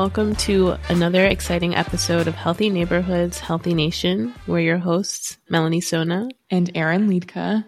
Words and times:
Welcome 0.00 0.34
to 0.36 0.78
another 0.88 1.26
exciting 1.26 1.74
episode 1.74 2.26
of 2.26 2.34
Healthy 2.34 2.70
Neighborhoods, 2.70 3.38
Healthy 3.38 3.74
Nation. 3.74 4.34
We're 4.46 4.60
your 4.60 4.78
hosts, 4.78 5.36
Melanie 5.50 5.82
Sona 5.82 6.30
and 6.50 6.70
Erin 6.74 7.06
Liedka. 7.06 7.66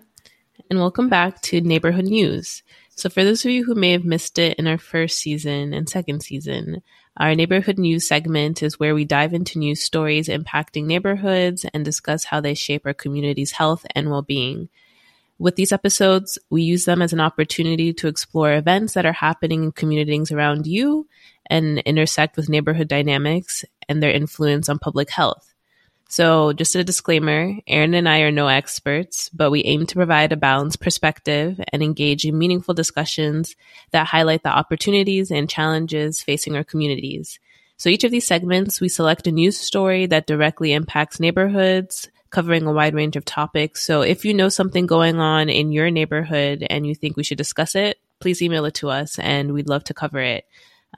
And 0.71 0.79
welcome 0.79 1.11
back 1.11 1.43
to 1.43 1.61
Neighborhood 1.61 2.07
News. 2.07 2.63
So, 2.97 3.11
for 3.11 3.23
those 3.23 3.45
of 3.45 3.51
you 3.51 3.67
who 3.67 3.75
may 3.75 3.93
have 3.93 4.07
missed 4.07 4.39
it 4.39 4.59
in 4.59 4.67
our 4.67 4.79
first 4.79 5.19
season 5.19 5.75
and 5.75 5.87
second 5.87 6.23
season, 6.23 6.81
our 7.19 7.35
neighborhood 7.35 7.77
news 7.79 8.09
segment 8.09 8.63
is 8.63 8.81
where 8.81 8.95
we 8.95 9.05
dive 9.05 9.35
into 9.35 9.59
news 9.59 9.83
stories 9.83 10.27
impacting 10.27 10.87
neighborhoods 10.87 11.67
and 11.75 11.85
discuss 11.85 12.25
how 12.25 12.41
they 12.41 12.55
shape 12.55 12.87
our 12.87 12.95
community's 12.95 13.53
health 13.53 13.85
and 13.95 14.11
well 14.11 14.23
being. 14.23 14.71
With 15.39 15.57
these 15.57 15.73
episodes, 15.73 16.39
we 16.49 16.63
use 16.63 16.87
them 16.87 17.03
as 17.03 17.13
an 17.13 17.21
opportunity 17.21 17.93
to 17.93 18.09
explore 18.09 18.55
events 18.55 18.95
that 18.95 19.05
are 19.05 19.13
happening 19.13 19.65
in 19.65 19.73
communities 19.73 20.33
around 20.33 20.67
you 20.67 21.09
and 21.53 21.79
intersect 21.81 22.37
with 22.37 22.49
neighborhood 22.49 22.89
dynamics 22.89 23.65
and 23.89 24.03
their 24.03 24.11
influence 24.11 24.69
on 24.69 24.79
public 24.79 25.11
health. 25.11 25.53
So, 26.09 26.53
just 26.53 26.75
a 26.75 26.85
disclaimer 26.85 27.55
Erin 27.67 27.95
and 27.95 28.09
I 28.09 28.21
are 28.21 28.31
no 28.31 28.49
experts, 28.49 29.29
but 29.31 29.51
we 29.51 29.65
aim 29.65 29.87
to 29.87 29.95
provide 29.95 30.33
a 30.33 30.37
balanced 30.37 30.81
perspective 30.81 31.61
and 31.73 31.83
engage 31.83 32.25
in 32.25 32.39
meaningful 32.39 32.75
discussions 32.75 33.55
that 33.93 34.07
highlight 34.07 34.43
the 34.43 34.51
opportunities 34.51 35.31
and 35.31 35.49
challenges 35.49 36.23
facing 36.23 36.57
our 36.57 36.65
communities. 36.65 37.39
So, 37.77 37.89
each 37.89 38.05
of 38.05 38.11
these 38.11 38.27
segments, 38.27 38.81
we 38.81 38.89
select 38.89 39.27
a 39.27 39.33
news 39.33 39.59
story 39.59 40.07
that 40.07 40.27
directly 40.27 40.73
impacts 40.73 41.21
neighborhoods, 41.21 42.09
covering 42.33 42.67
a 42.67 42.73
wide 42.73 42.95
range 42.95 43.15
of 43.15 43.25
topics. 43.25 43.83
So 43.83 44.01
if 44.01 44.25
you 44.25 44.35
know 44.35 44.49
something 44.49 44.87
going 44.87 45.21
on 45.21 45.49
in 45.49 45.71
your 45.71 45.91
neighborhood 45.91 46.67
and 46.69 46.87
you 46.87 46.95
think 46.95 47.17
we 47.17 47.25
should 47.25 47.39
discuss 47.39 47.75
it, 47.75 47.99
please 48.21 48.43
email 48.43 48.65
it 48.65 48.75
to 48.75 48.89
us 48.89 49.19
and 49.19 49.53
we'd 49.53 49.69
love 49.69 49.85
to 49.85 49.95
cover 49.95 50.19
it. 50.19 50.47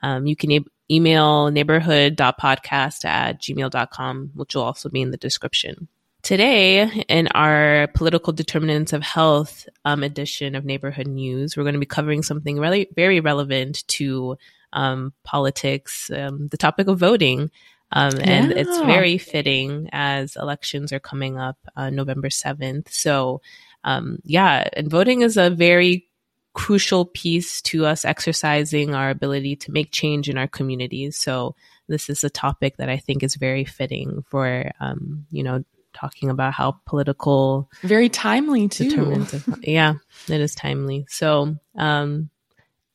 Um, 0.03 0.25
you 0.25 0.35
can 0.35 0.51
e- 0.51 0.65
email 0.89 1.49
neighborhood.podcast 1.51 3.05
at 3.05 3.41
gmail.com, 3.41 4.31
which 4.35 4.55
will 4.55 4.63
also 4.63 4.89
be 4.89 5.01
in 5.01 5.11
the 5.11 5.17
description. 5.17 5.87
Today, 6.21 7.03
in 7.07 7.27
our 7.29 7.87
political 7.93 8.33
determinants 8.33 8.93
of 8.93 9.03
health 9.03 9.67
um, 9.85 10.01
edition 10.01 10.55
of 10.55 10.65
Neighborhood 10.65 11.05
News, 11.05 11.55
we're 11.55 11.63
going 11.63 11.73
to 11.73 11.79
be 11.79 11.85
covering 11.85 12.23
something 12.23 12.57
really 12.57 12.87
very 12.95 13.19
relevant 13.19 13.87
to 13.89 14.35
um, 14.73 15.13
politics, 15.23 16.09
um, 16.09 16.47
the 16.47 16.57
topic 16.57 16.87
of 16.87 16.97
voting. 16.97 17.51
Um, 17.91 18.13
and 18.19 18.49
yeah. 18.49 18.57
it's 18.57 18.79
very 18.81 19.19
fitting 19.19 19.89
as 19.91 20.35
elections 20.35 20.91
are 20.91 20.99
coming 20.99 21.37
up 21.37 21.57
uh, 21.75 21.91
November 21.91 22.29
7th. 22.29 22.89
So, 22.89 23.41
um, 23.83 24.17
yeah, 24.23 24.67
and 24.73 24.89
voting 24.89 25.21
is 25.21 25.37
a 25.37 25.51
very 25.51 26.07
crucial 26.55 27.05
piece 27.05 27.61
to 27.61 27.85
us 27.85 28.05
exercising 28.05 28.95
our 28.95 29.11
ability 29.11 29.57
to 29.57 29.71
make 29.71 29.91
change 29.91 30.29
in 30.29 30.37
our 30.37 30.47
communities. 30.47 31.17
So, 31.17 31.55
this 31.87 32.09
is 32.09 32.23
a 32.23 32.29
topic 32.31 32.77
that 32.77 32.89
I 32.89 32.97
think 32.97 33.21
is 33.21 33.35
very 33.35 33.63
fitting 33.63 34.23
for, 34.29 34.71
um, 34.79 35.27
you 35.29 35.43
know, 35.43 35.63
talking 35.93 36.29
about 36.29 36.53
how 36.53 36.77
political 36.85 37.69
very 37.83 38.09
timely 38.09 38.67
too. 38.67 39.25
yeah, 39.61 39.93
it 40.27 40.41
is 40.41 40.55
timely. 40.55 41.05
So, 41.09 41.55
um, 41.75 42.31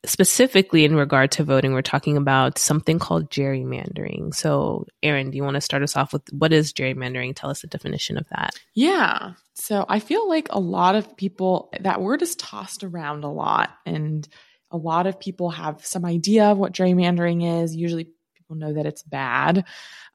specifically 0.05 0.83
in 0.83 0.95
regard 0.95 1.31
to 1.31 1.43
voting, 1.43 1.73
we're 1.73 1.81
talking 1.81 2.17
about 2.17 2.57
something 2.57 2.99
called 2.99 3.29
gerrymandering. 3.29 4.33
So, 4.33 4.87
Erin, 5.03 5.31
do 5.31 5.37
you 5.37 5.43
want 5.43 5.55
to 5.55 5.61
start 5.61 5.83
us 5.83 5.95
off 5.95 6.13
with 6.13 6.23
what 6.31 6.51
is 6.51 6.73
gerrymandering? 6.73 7.33
Tell 7.35 7.49
us 7.49 7.61
the 7.61 7.67
definition 7.67 8.17
of 8.17 8.27
that. 8.29 8.55
Yeah. 8.73 9.33
So, 9.53 9.85
I 9.87 9.99
feel 9.99 10.27
like 10.27 10.47
a 10.49 10.59
lot 10.59 10.95
of 10.95 11.15
people, 11.17 11.71
that 11.79 12.01
word 12.01 12.21
is 12.21 12.35
tossed 12.35 12.83
around 12.83 13.23
a 13.23 13.31
lot, 13.31 13.69
and 13.85 14.27
a 14.71 14.77
lot 14.77 15.05
of 15.05 15.19
people 15.19 15.51
have 15.51 15.85
some 15.85 16.05
idea 16.05 16.45
of 16.45 16.57
what 16.57 16.73
gerrymandering 16.73 17.63
is. 17.63 17.75
Usually, 17.75 18.07
people 18.51 18.67
know 18.67 18.73
that 18.73 18.85
it's 18.85 19.03
bad. 19.03 19.65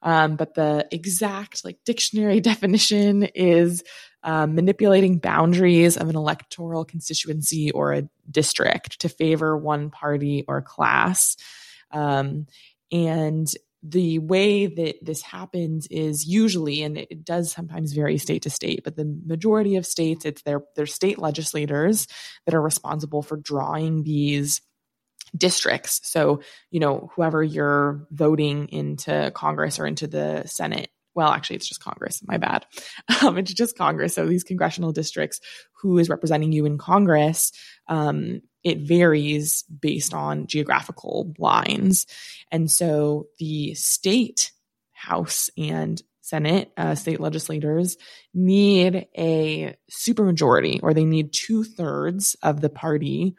Um, 0.03 0.37
but 0.37 0.55
the 0.55 0.87
exact 0.91 1.65
like 1.65 1.79
dictionary 1.85 2.41
definition 2.53 3.25
is 3.35 3.83
um, 4.23 4.55
manipulating 4.55 5.19
boundaries 5.19 5.97
of 5.97 6.09
an 6.09 6.17
electoral 6.17 6.85
constituency 6.85 7.71
or 7.71 7.93
a 7.93 8.09
district 8.31 9.01
to 9.01 9.09
favor 9.09 9.57
one 9.57 9.91
party 9.91 10.45
or 10.49 10.61
class. 10.63 11.37
Um, 11.93 12.47
and 12.93 13.47
the 13.83 14.19
way 14.19 14.67
that 14.67 14.97
this 15.01 15.23
happens 15.23 15.87
is 15.89 16.27
usually, 16.27 16.83
and 16.83 16.99
it 16.99 17.25
does 17.25 17.53
sometimes 17.53 17.93
vary 17.93 18.19
state 18.19 18.43
to 18.43 18.51
state, 18.51 18.83
but 18.83 18.97
the 18.97 19.21
majority 19.25 19.77
of 19.77 19.87
states, 19.87 20.25
it's 20.25 20.43
their, 20.43 20.63
their 20.75 20.87
state 20.87 21.19
legislators 21.19 22.09
that 22.47 22.55
are 22.55 22.63
responsible 22.63 23.23
for 23.23 23.37
drawing 23.37 24.03
these 24.03 24.61
districts. 25.37 26.01
So, 26.05 26.41
you 26.71 26.81
know, 26.81 27.11
whoever 27.15 27.43
you're 27.43 28.07
voting 28.11 28.69
into 28.69 29.31
Congress 29.35 29.79
or 29.79 29.87
into 29.87 30.07
the 30.07 30.45
Senate 30.47 30.91
well, 31.17 31.31
actually, 31.31 31.57
it's 31.57 31.67
just 31.67 31.83
Congress. 31.83 32.23
My 32.25 32.37
bad. 32.37 32.67
Um, 33.23 33.39
it's 33.39 33.55
just 33.55 33.79
Congress. 33.79 34.15
So 34.15 34.27
these 34.27 34.45
congressional 34.45 34.93
districts, 34.93 35.41
who 35.81 35.97
is 35.97 36.11
representing 36.11 36.53
you 36.53 36.67
in 36.67 36.77
Congress, 36.77 37.51
um, 37.89 38.43
it 38.63 38.81
varies 38.81 39.63
based 39.63 40.13
on 40.13 40.47
geographical 40.47 41.33
lines. 41.39 42.07
And 42.53 42.71
so 42.71 43.29
the 43.39 43.73
state 43.75 44.53
House 44.93 45.49
and 45.57 46.03
Senate, 46.21 46.73
uh, 46.77 46.95
state 46.95 47.21
legislators 47.21 47.97
need 48.35 49.07
a 49.17 49.77
supermajority 49.91 50.81
or 50.83 50.93
they 50.93 51.05
need 51.05 51.33
two 51.33 51.65
thirds 51.65 52.37
of 52.43 52.61
the 52.61 52.69
party 52.69 53.35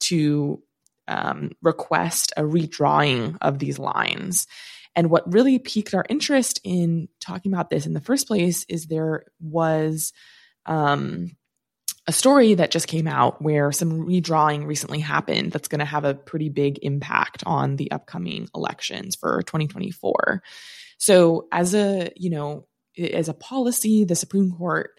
to 0.00 0.62
um, 1.08 1.50
request 1.62 2.32
a 2.36 2.42
redrawing 2.42 3.36
of 3.40 3.58
these 3.58 3.78
lines. 3.78 4.46
And 4.94 5.10
what 5.10 5.32
really 5.32 5.58
piqued 5.58 5.94
our 5.94 6.04
interest 6.08 6.60
in 6.64 7.08
talking 7.20 7.52
about 7.52 7.70
this 7.70 7.86
in 7.86 7.94
the 7.94 8.00
first 8.00 8.26
place 8.26 8.64
is 8.68 8.86
there 8.86 9.24
was 9.40 10.12
um, 10.66 11.30
a 12.06 12.12
story 12.12 12.54
that 12.54 12.70
just 12.70 12.88
came 12.88 13.06
out 13.06 13.40
where 13.40 13.72
some 13.72 14.06
redrawing 14.06 14.66
recently 14.66 15.00
happened 15.00 15.52
that's 15.52 15.68
going 15.68 15.78
to 15.78 15.84
have 15.84 16.04
a 16.04 16.14
pretty 16.14 16.50
big 16.50 16.78
impact 16.82 17.42
on 17.46 17.76
the 17.76 17.90
upcoming 17.90 18.48
elections 18.54 19.16
for 19.16 19.42
2024. 19.42 20.42
So, 20.98 21.48
as 21.50 21.74
a, 21.74 22.10
you 22.16 22.30
know, 22.30 22.66
as 22.98 23.28
a 23.28 23.34
policy, 23.34 24.04
the 24.04 24.14
Supreme 24.14 24.52
Court 24.52 24.90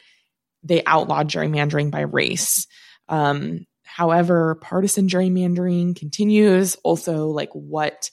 they 0.64 0.84
outlawed 0.85 1.30
gerrymandering 1.30 1.91
by 1.91 2.02
race. 2.02 2.68
Um, 3.09 3.66
however, 3.83 4.55
partisan 4.55 5.07
gerrymandering 5.07 5.95
continues. 5.95 6.75
Also, 6.83 7.27
like 7.27 7.51
what 7.53 8.09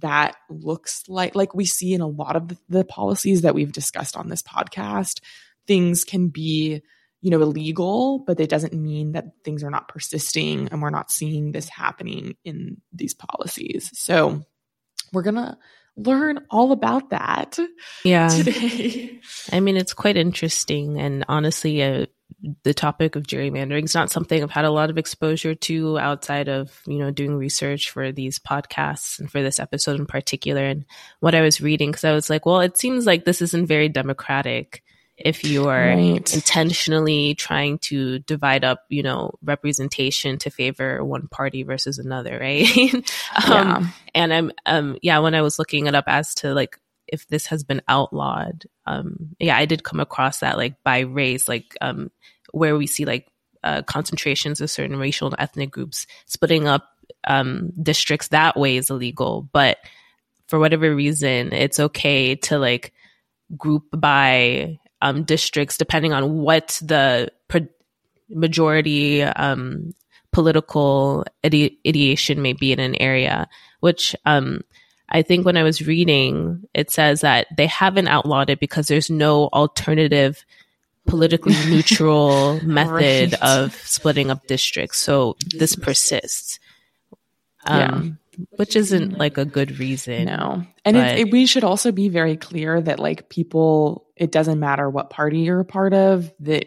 that 0.00 0.36
looks 0.48 1.02
like 1.08 1.34
like 1.34 1.54
we 1.54 1.64
see 1.64 1.94
in 1.94 2.00
a 2.00 2.06
lot 2.06 2.36
of 2.36 2.48
the, 2.48 2.58
the 2.68 2.84
policies 2.84 3.42
that 3.42 3.54
we've 3.54 3.72
discussed 3.72 4.16
on 4.16 4.28
this 4.28 4.42
podcast. 4.42 5.20
Things 5.66 6.04
can 6.04 6.28
be 6.28 6.82
you 7.20 7.30
know 7.30 7.42
illegal 7.42 8.20
but 8.26 8.40
it 8.40 8.48
doesn't 8.48 8.72
mean 8.72 9.12
that 9.12 9.26
things 9.44 9.62
are 9.62 9.70
not 9.70 9.88
persisting 9.88 10.68
and 10.68 10.80
we're 10.80 10.90
not 10.90 11.10
seeing 11.10 11.52
this 11.52 11.68
happening 11.68 12.34
in 12.44 12.80
these 12.92 13.14
policies. 13.14 13.90
So 13.92 14.42
we're 15.12 15.22
gonna 15.22 15.58
learn 15.96 16.46
all 16.50 16.72
about 16.72 17.10
that 17.10 17.58
yeah. 18.04 18.28
today. 18.28 19.20
I 19.52 19.60
mean 19.60 19.76
it's 19.76 19.94
quite 19.94 20.16
interesting 20.16 20.98
and 20.98 21.24
honestly 21.28 21.82
uh, 21.82 22.06
the 22.62 22.74
topic 22.74 23.16
of 23.16 23.24
gerrymandering 23.24 23.84
is 23.84 23.94
not 23.94 24.10
something 24.10 24.42
I've 24.42 24.50
had 24.50 24.64
a 24.64 24.70
lot 24.70 24.90
of 24.90 24.98
exposure 24.98 25.54
to 25.54 25.98
outside 25.98 26.48
of, 26.48 26.80
you 26.86 26.98
know, 26.98 27.10
doing 27.10 27.36
research 27.36 27.90
for 27.90 28.12
these 28.12 28.38
podcasts 28.38 29.18
and 29.18 29.30
for 29.30 29.42
this 29.42 29.60
episode 29.60 29.98
in 29.98 30.06
particular. 30.06 30.64
And 30.64 30.84
what 31.20 31.34
I 31.34 31.42
was 31.42 31.60
reading, 31.60 31.90
because 31.90 32.04
I 32.04 32.12
was 32.12 32.30
like, 32.30 32.46
well, 32.46 32.60
it 32.60 32.78
seems 32.78 33.06
like 33.06 33.24
this 33.24 33.42
isn't 33.42 33.66
very 33.66 33.88
democratic 33.88 34.82
if 35.20 35.44
you 35.44 35.68
are 35.68 35.88
right. 35.88 36.34
intentionally 36.34 37.34
trying 37.34 37.78
to 37.78 38.20
divide 38.20 38.64
up, 38.64 38.84
you 38.88 39.02
know, 39.02 39.34
representation 39.42 40.38
to 40.38 40.50
favor 40.50 41.04
one 41.04 41.28
party 41.28 41.62
versus 41.62 41.98
another, 41.98 42.38
right? 42.40 42.94
um, 42.94 43.02
yeah. 43.46 43.86
And 44.14 44.32
I'm, 44.32 44.52
um, 44.66 44.98
yeah, 45.02 45.18
when 45.18 45.34
I 45.34 45.42
was 45.42 45.58
looking 45.58 45.86
it 45.86 45.94
up 45.94 46.04
as 46.06 46.34
to 46.36 46.54
like 46.54 46.78
if 47.12 47.26
this 47.28 47.46
has 47.46 47.64
been 47.64 47.82
outlawed. 47.88 48.66
Um, 48.86 49.36
yeah, 49.38 49.56
I 49.56 49.66
did 49.66 49.84
come 49.84 50.00
across 50.00 50.40
that 50.40 50.56
like 50.56 50.82
by 50.82 51.00
race, 51.00 51.48
like 51.48 51.76
um, 51.80 52.10
where 52.52 52.76
we 52.76 52.86
see 52.86 53.04
like 53.04 53.28
uh, 53.62 53.82
concentrations 53.82 54.60
of 54.60 54.70
certain 54.70 54.96
racial 54.96 55.28
and 55.28 55.36
ethnic 55.38 55.70
groups 55.70 56.06
splitting 56.26 56.66
up 56.66 56.88
um, 57.24 57.72
districts 57.82 58.28
that 58.28 58.56
way 58.56 58.76
is 58.76 58.90
illegal. 58.90 59.48
But 59.52 59.78
for 60.46 60.58
whatever 60.58 60.94
reason, 60.94 61.52
it's 61.52 61.80
okay 61.80 62.34
to 62.36 62.58
like 62.58 62.92
group 63.56 63.84
by 63.92 64.78
um, 65.02 65.24
districts 65.24 65.76
depending 65.76 66.12
on 66.12 66.38
what 66.38 66.80
the 66.82 67.30
pre- 67.48 67.68
majority 68.28 69.22
um, 69.22 69.92
political 70.32 71.24
ide- 71.44 71.76
ideation 71.86 72.42
may 72.42 72.52
be 72.52 72.72
in 72.72 72.80
an 72.80 72.94
area, 72.96 73.48
which 73.80 74.14
um, 74.24 74.60
I 75.10 75.22
think 75.22 75.44
when 75.44 75.56
I 75.56 75.62
was 75.62 75.86
reading, 75.86 76.62
it 76.72 76.90
says 76.90 77.22
that 77.22 77.48
they 77.56 77.66
haven't 77.66 78.08
outlawed 78.08 78.50
it 78.50 78.60
because 78.60 78.86
there's 78.86 79.10
no 79.10 79.48
alternative 79.52 80.44
politically 81.06 81.54
neutral 81.68 82.60
method 82.64 83.32
right. 83.32 83.42
of 83.42 83.74
splitting 83.74 84.30
up 84.30 84.46
districts. 84.46 84.98
So 84.98 85.36
this 85.54 85.74
persists. 85.74 86.60
Um, 87.66 87.80
yeah. 87.80 88.46
Which 88.56 88.76
isn't 88.76 89.18
like 89.18 89.36
a 89.36 89.44
good 89.44 89.78
reason. 89.78 90.26
No. 90.26 90.64
And 90.84 90.96
it, 90.96 91.18
it, 91.18 91.30
we 91.30 91.44
should 91.44 91.64
also 91.64 91.92
be 91.92 92.08
very 92.08 92.36
clear 92.36 92.80
that 92.80 92.98
like 92.98 93.28
people, 93.28 94.06
it 94.16 94.32
doesn't 94.32 94.58
matter 94.58 94.88
what 94.88 95.10
party 95.10 95.40
you're 95.40 95.60
a 95.60 95.64
part 95.64 95.92
of, 95.92 96.32
that 96.40 96.64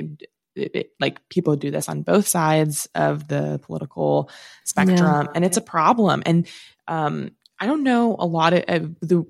it, 0.55 0.91
like 0.99 1.27
people 1.29 1.55
do 1.55 1.71
this 1.71 1.89
on 1.89 2.03
both 2.03 2.27
sides 2.27 2.87
of 2.93 3.27
the 3.27 3.59
political 3.63 4.29
spectrum 4.65 5.25
yeah. 5.25 5.31
and 5.33 5.43
it's 5.43 5.57
a 5.57 5.61
problem 5.61 6.21
and 6.25 6.47
um, 6.87 7.31
i 7.63 7.65
don't 7.65 7.83
know 7.83 8.15
a 8.19 8.25
lot 8.25 8.53
of 8.53 8.63
uh, 8.67 8.79
the 9.01 9.25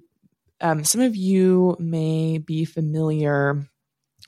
um, 0.60 0.84
some 0.84 1.02
of 1.02 1.16
you 1.16 1.76
may 1.80 2.40
be 2.40 2.66
familiar 2.66 3.64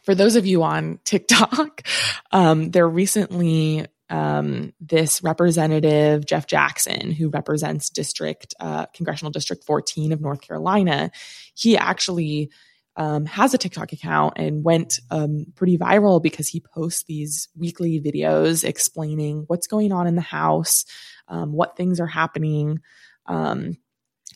for 0.03 0.13
those 0.13 0.35
of 0.35 0.45
you 0.45 0.61
on 0.61 0.99
tiktok 1.03 1.81
um, 2.31 2.69
there 2.69 2.87
recently 2.87 3.87
um, 4.11 4.73
this 4.79 5.23
representative 5.23 6.23
jeff 6.23 6.45
jackson 6.45 7.11
who 7.11 7.29
represents 7.29 7.89
district 7.89 8.53
uh, 8.59 8.85
congressional 8.93 9.31
district 9.31 9.63
14 9.65 10.11
of 10.11 10.21
north 10.21 10.41
carolina 10.41 11.09
he 11.55 11.75
actually 11.75 12.51
um, 12.97 13.25
has 13.25 13.53
a 13.53 13.57
TikTok 13.57 13.91
account 13.91 14.35
and 14.37 14.63
went 14.63 15.01
um, 15.11 15.47
pretty 15.55 15.77
viral 15.77 16.23
because 16.23 16.47
he 16.47 16.61
posts 16.61 17.03
these 17.03 17.49
weekly 17.57 17.99
videos 17.99 18.63
explaining 18.63 19.43
what's 19.47 19.67
going 19.67 19.91
on 19.91 20.07
in 20.07 20.15
the 20.15 20.21
house, 20.21 20.85
um, 21.27 21.51
what 21.51 21.75
things 21.75 21.99
are 21.99 22.07
happening, 22.07 22.79
um, 23.25 23.75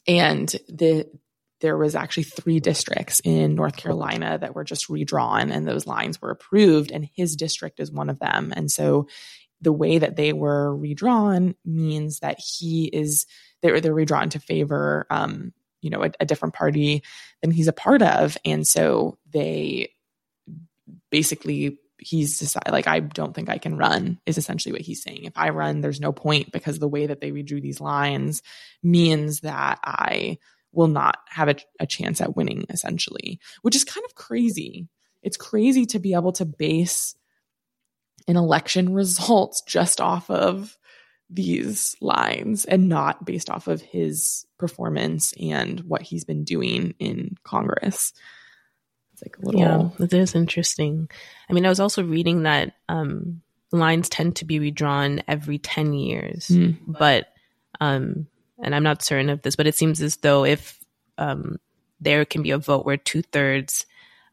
and 0.07 0.47
the 0.67 1.09
there 1.61 1.77
was 1.77 1.93
actually 1.93 2.23
three 2.23 2.61
districts 2.61 3.19
in 3.25 3.55
North 3.55 3.75
Carolina 3.75 4.37
that 4.39 4.55
were 4.55 4.63
just 4.63 4.87
redrawn, 4.87 5.51
and 5.51 5.67
those 5.67 5.85
lines 5.85 6.21
were 6.21 6.31
approved, 6.31 6.91
and 6.91 7.09
his 7.13 7.35
district 7.35 7.79
is 7.79 7.91
one 7.91 8.09
of 8.09 8.19
them, 8.19 8.53
and 8.55 8.71
so 8.71 9.07
the 9.61 9.73
way 9.73 9.97
that 9.97 10.15
they 10.15 10.33
were 10.33 10.75
redrawn 10.75 11.55
means 11.65 12.19
that 12.19 12.39
he 12.39 12.85
is 12.85 13.25
they're 13.61 13.81
they're 13.81 13.93
redrawn 13.93 14.29
to 14.29 14.39
favor 14.39 15.05
um, 15.09 15.53
you 15.81 15.89
know 15.89 16.03
a, 16.03 16.11
a 16.19 16.25
different 16.25 16.53
party 16.53 17.03
than 17.41 17.51
he's 17.51 17.67
a 17.67 17.73
part 17.73 18.01
of. 18.01 18.37
And 18.45 18.65
so 18.67 19.17
they 19.31 19.91
basically 21.09 21.79
he's 21.99 22.37
decided 22.37 22.71
like 22.71 22.87
i 22.87 22.99
don't 22.99 23.33
think 23.33 23.49
i 23.49 23.57
can 23.57 23.77
run 23.77 24.19
is 24.25 24.37
essentially 24.37 24.71
what 24.71 24.81
he's 24.81 25.03
saying 25.03 25.25
if 25.25 25.33
i 25.35 25.49
run 25.49 25.81
there's 25.81 25.99
no 25.99 26.11
point 26.11 26.51
because 26.51 26.79
the 26.79 26.87
way 26.87 27.05
that 27.05 27.21
they 27.21 27.31
redrew 27.31 27.61
these 27.61 27.81
lines 27.81 28.41
means 28.83 29.41
that 29.41 29.79
i 29.83 30.37
will 30.71 30.87
not 30.87 31.17
have 31.27 31.49
a, 31.49 31.55
a 31.79 31.87
chance 31.87 32.21
at 32.21 32.35
winning 32.35 32.65
essentially 32.69 33.39
which 33.61 33.75
is 33.75 33.83
kind 33.83 34.05
of 34.05 34.15
crazy 34.15 34.87
it's 35.21 35.37
crazy 35.37 35.85
to 35.85 35.99
be 35.99 36.13
able 36.13 36.31
to 36.31 36.45
base 36.45 37.15
an 38.27 38.37
election 38.37 38.93
results 38.93 39.61
just 39.67 39.99
off 39.99 40.29
of 40.29 40.77
these 41.29 41.95
lines 42.01 42.65
and 42.65 42.89
not 42.89 43.25
based 43.25 43.49
off 43.49 43.67
of 43.67 43.81
his 43.81 44.45
performance 44.57 45.33
and 45.39 45.81
what 45.81 46.01
he's 46.01 46.25
been 46.25 46.43
doing 46.43 46.95
in 46.99 47.35
Congress. 47.43 48.13
It's 49.21 49.23
like 49.23 49.37
a 49.37 49.45
little 49.45 49.61
Yeah, 49.99 50.05
it 50.05 50.13
is 50.13 50.35
interesting. 50.35 51.09
I 51.49 51.53
mean, 51.53 51.65
I 51.65 51.69
was 51.69 51.79
also 51.79 52.03
reading 52.03 52.43
that 52.43 52.73
um 52.87 53.41
lines 53.71 54.09
tend 54.09 54.37
to 54.37 54.45
be 54.45 54.59
redrawn 54.59 55.21
every 55.27 55.59
10 55.59 55.93
years. 55.93 56.47
Mm. 56.47 56.77
But 56.87 57.27
um 57.79 58.27
and 58.61 58.75
I'm 58.75 58.83
not 58.83 59.03
certain 59.03 59.29
of 59.29 59.41
this, 59.41 59.55
but 59.55 59.67
it 59.67 59.75
seems 59.75 60.01
as 60.01 60.17
though 60.17 60.45
if 60.45 60.79
um 61.17 61.59
there 62.01 62.25
can 62.25 62.41
be 62.43 62.51
a 62.51 62.57
vote 62.57 62.85
where 62.85 62.97
two 62.97 63.21
thirds 63.21 63.85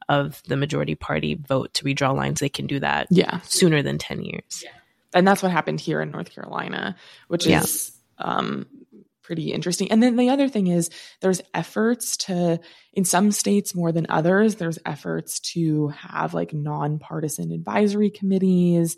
of 0.09 0.41
the 0.47 0.57
majority 0.57 0.95
party 0.95 1.35
vote 1.35 1.75
to 1.75 1.85
redraw 1.85 2.15
lines, 2.15 2.39
they 2.39 2.49
can 2.49 2.69
do 2.69 2.79
that 2.79 3.09
yeah. 3.11 3.41
sooner 3.41 3.83
than 3.83 3.99
10 3.99 4.23
years. 4.23 4.63
Yeah 4.65 4.71
and 5.17 5.27
that's 5.27 5.43
what 5.43 5.51
happened 5.51 5.81
here 5.81 6.03
in 6.03 6.11
North 6.11 6.31
Carolina, 6.31 6.95
which 7.29 7.47
yeah. 7.47 7.63
is 7.63 7.93
um, 8.19 8.67
pretty 9.27 9.53
interesting. 9.53 9.91
And 9.91 10.01
then 10.01 10.15
the 10.15 10.31
other 10.31 10.49
thing 10.49 10.69
is 10.69 10.89
there's 11.21 11.43
efforts 11.53 12.17
to, 12.19 12.61
in 12.93 13.05
some 13.05 13.33
states 13.33 13.75
more 13.75 13.91
than 13.91 14.07
others, 14.09 14.55
there's 14.55 14.79
efforts 14.87 15.41
to 15.53 15.89
have 15.89 16.33
like 16.33 16.53
nonpartisan 16.53 17.51
advisory 17.51 18.09
committees, 18.09 18.97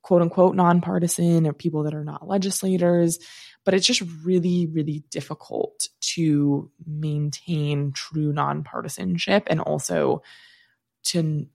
quote 0.00 0.22
unquote 0.22 0.56
nonpartisan, 0.56 1.46
or 1.46 1.52
people 1.52 1.82
that 1.82 1.94
are 1.94 2.04
not 2.04 2.26
legislators. 2.26 3.18
But 3.64 3.74
it's 3.74 3.86
just 3.86 4.02
really, 4.24 4.66
really 4.66 5.04
difficult 5.10 5.88
to 6.14 6.70
maintain 6.86 7.92
true 7.92 8.32
nonpartisanship 8.32 9.42
and 9.48 9.60
also 9.60 10.22
to 11.04 11.46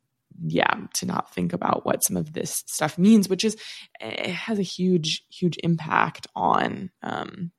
yeah, 0.45 0.75
to 0.95 1.05
not 1.05 1.33
think 1.33 1.53
about 1.53 1.85
what 1.85 2.03
some 2.03 2.17
of 2.17 2.33
this 2.33 2.63
stuff 2.67 2.97
means, 2.97 3.29
which 3.29 3.43
is 3.43 3.55
it 3.99 4.31
has 4.31 4.59
a 4.59 4.63
huge, 4.63 5.25
huge 5.29 5.57
impact 5.63 6.27
on 6.35 6.89
um, 7.03 7.51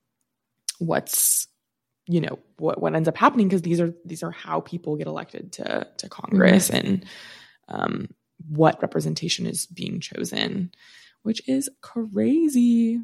what's 0.79 1.47
you 2.07 2.21
know 2.21 2.39
what 2.59 2.81
what 2.81 2.95
ends 2.95 3.09
up 3.09 3.17
happening 3.17 3.49
because 3.49 3.63
these 3.63 3.81
are 3.81 3.95
these 4.05 4.23
are 4.23 4.31
how 4.31 4.61
people 4.61 4.97
get 4.97 5.07
elected 5.07 5.53
to 5.53 5.87
to 5.99 6.09
Congress 6.09 6.69
mm-hmm. 6.69 6.87
and 6.87 7.07
um, 7.69 8.09
what 8.49 8.81
representation 8.83 9.47
is 9.47 9.67
being 9.67 10.01
chosen, 10.01 10.73
which 11.23 11.47
is 11.49 11.71
crazy. 11.81 13.01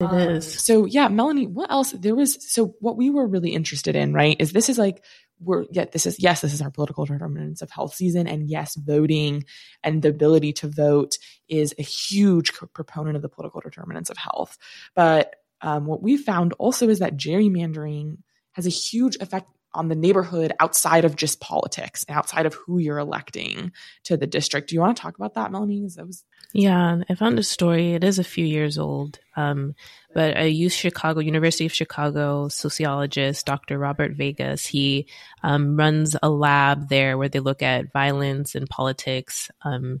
It 0.00 0.04
um, 0.04 0.18
is. 0.18 0.60
So 0.60 0.84
yeah, 0.84 1.08
Melanie, 1.08 1.46
what 1.46 1.70
else? 1.70 1.92
There 1.92 2.14
was 2.14 2.52
so 2.52 2.74
what 2.80 2.96
we 2.96 3.10
were 3.10 3.26
really 3.26 3.50
interested 3.50 3.96
in, 3.96 4.12
right? 4.12 4.36
Is 4.38 4.52
this 4.52 4.68
is 4.68 4.78
like 4.78 5.02
we're 5.40 5.66
yet 5.70 5.92
this 5.92 6.06
is 6.06 6.20
yes 6.20 6.40
this 6.40 6.52
is 6.52 6.60
our 6.60 6.70
political 6.70 7.04
determinants 7.04 7.62
of 7.62 7.70
health 7.70 7.94
season 7.94 8.26
and 8.26 8.48
yes 8.48 8.74
voting 8.74 9.44
and 9.84 10.02
the 10.02 10.08
ability 10.08 10.52
to 10.52 10.68
vote 10.68 11.16
is 11.48 11.74
a 11.78 11.82
huge 11.82 12.52
proponent 12.52 13.14
of 13.14 13.22
the 13.22 13.28
political 13.28 13.60
determinants 13.60 14.10
of 14.10 14.16
health 14.16 14.58
but 14.96 15.36
um, 15.60 15.86
what 15.86 16.02
we 16.02 16.16
found 16.16 16.52
also 16.54 16.88
is 16.88 17.00
that 17.00 17.16
gerrymandering 17.16 18.18
has 18.52 18.66
a 18.66 18.70
huge 18.70 19.16
effect 19.16 19.48
on 19.74 19.88
the 19.88 19.94
neighborhood 19.94 20.52
outside 20.60 21.04
of 21.04 21.14
just 21.14 21.40
politics 21.40 22.04
and 22.08 22.16
outside 22.16 22.46
of 22.46 22.54
who 22.54 22.78
you're 22.78 22.98
electing 22.98 23.70
to 24.04 24.16
the 24.16 24.26
district. 24.26 24.68
Do 24.68 24.74
you 24.74 24.80
want 24.80 24.96
to 24.96 25.02
talk 25.02 25.16
about 25.16 25.34
that, 25.34 25.52
Melanie? 25.52 25.86
That 25.94 26.06
was 26.06 26.24
yeah, 26.54 27.02
I 27.08 27.14
found 27.14 27.38
a 27.38 27.42
story. 27.42 27.92
It 27.92 28.02
is 28.02 28.18
a 28.18 28.24
few 28.24 28.44
years 28.44 28.78
old, 28.78 29.18
um, 29.36 29.74
but 30.14 30.34
a 30.36 30.50
UC 30.50 30.72
Chicago, 30.72 31.20
University 31.20 31.66
of 31.66 31.74
Chicago 31.74 32.48
sociologist, 32.48 33.44
Dr. 33.44 33.78
Robert 33.78 34.12
Vargas, 34.16 34.66
he 34.66 35.08
um, 35.42 35.76
runs 35.76 36.16
a 36.22 36.30
lab 36.30 36.88
there 36.88 37.18
where 37.18 37.28
they 37.28 37.40
look 37.40 37.62
at 37.62 37.92
violence 37.92 38.54
and 38.54 38.68
politics. 38.68 39.50
Um, 39.62 40.00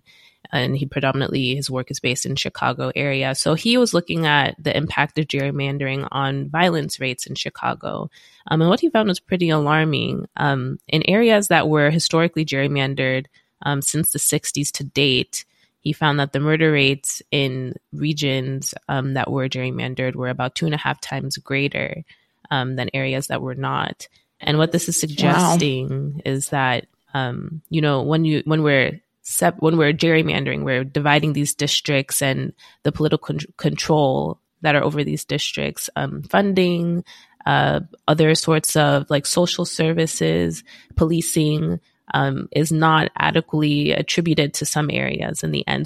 and 0.52 0.76
he 0.76 0.86
predominantly 0.86 1.54
his 1.54 1.70
work 1.70 1.90
is 1.90 2.00
based 2.00 2.26
in 2.26 2.36
Chicago 2.36 2.90
area. 2.94 3.34
So 3.34 3.54
he 3.54 3.76
was 3.76 3.94
looking 3.94 4.26
at 4.26 4.54
the 4.62 4.76
impact 4.76 5.18
of 5.18 5.26
gerrymandering 5.26 6.08
on 6.10 6.48
violence 6.48 7.00
rates 7.00 7.26
in 7.26 7.34
Chicago, 7.34 8.10
um, 8.48 8.60
and 8.62 8.70
what 8.70 8.80
he 8.80 8.90
found 8.90 9.08
was 9.08 9.20
pretty 9.20 9.50
alarming. 9.50 10.26
Um, 10.36 10.78
in 10.88 11.08
areas 11.08 11.48
that 11.48 11.68
were 11.68 11.90
historically 11.90 12.44
gerrymandered 12.44 13.26
um, 13.62 13.82
since 13.82 14.12
the 14.12 14.18
'60s 14.18 14.70
to 14.72 14.84
date, 14.84 15.44
he 15.80 15.92
found 15.92 16.20
that 16.20 16.32
the 16.32 16.40
murder 16.40 16.72
rates 16.72 17.22
in 17.30 17.74
regions 17.92 18.74
um, 18.88 19.14
that 19.14 19.30
were 19.30 19.48
gerrymandered 19.48 20.14
were 20.14 20.28
about 20.28 20.54
two 20.54 20.66
and 20.66 20.74
a 20.74 20.78
half 20.78 21.00
times 21.00 21.36
greater 21.38 22.04
um, 22.50 22.76
than 22.76 22.90
areas 22.94 23.28
that 23.28 23.42
were 23.42 23.54
not. 23.54 24.08
And 24.40 24.58
what 24.58 24.72
this 24.72 24.88
is 24.88 24.98
suggesting 24.98 26.14
wow. 26.14 26.20
is 26.24 26.50
that 26.50 26.86
um, 27.14 27.62
you 27.70 27.80
know 27.80 28.02
when 28.02 28.24
you 28.24 28.42
when 28.44 28.62
we're 28.62 29.00
sep- 29.28 29.60
when 29.60 29.76
we're 29.76 29.92
gerrymandering, 29.92 30.64
we're 30.64 30.84
dividing 30.84 31.34
these 31.34 31.54
districts 31.54 32.22
and 32.22 32.52
the 32.82 32.92
political 32.92 33.34
con- 33.34 33.52
control 33.56 34.40
that 34.62 34.74
are 34.74 34.82
over 34.82 35.04
these 35.04 35.24
districts, 35.24 35.90
um, 35.96 36.22
funding, 36.22 37.04
uh, 37.46 37.80
other 38.08 38.34
sorts 38.34 38.74
of 38.74 39.08
like 39.10 39.26
social 39.26 39.64
services, 39.64 40.64
policing, 40.96 41.78
um, 42.14 42.48
is 42.52 42.72
not 42.72 43.10
adequately 43.16 43.92
attributed 43.92 44.54
to 44.54 44.64
some 44.66 44.90
areas 44.90 45.42
in 45.42 45.50
the 45.50 45.66
end. 45.68 45.84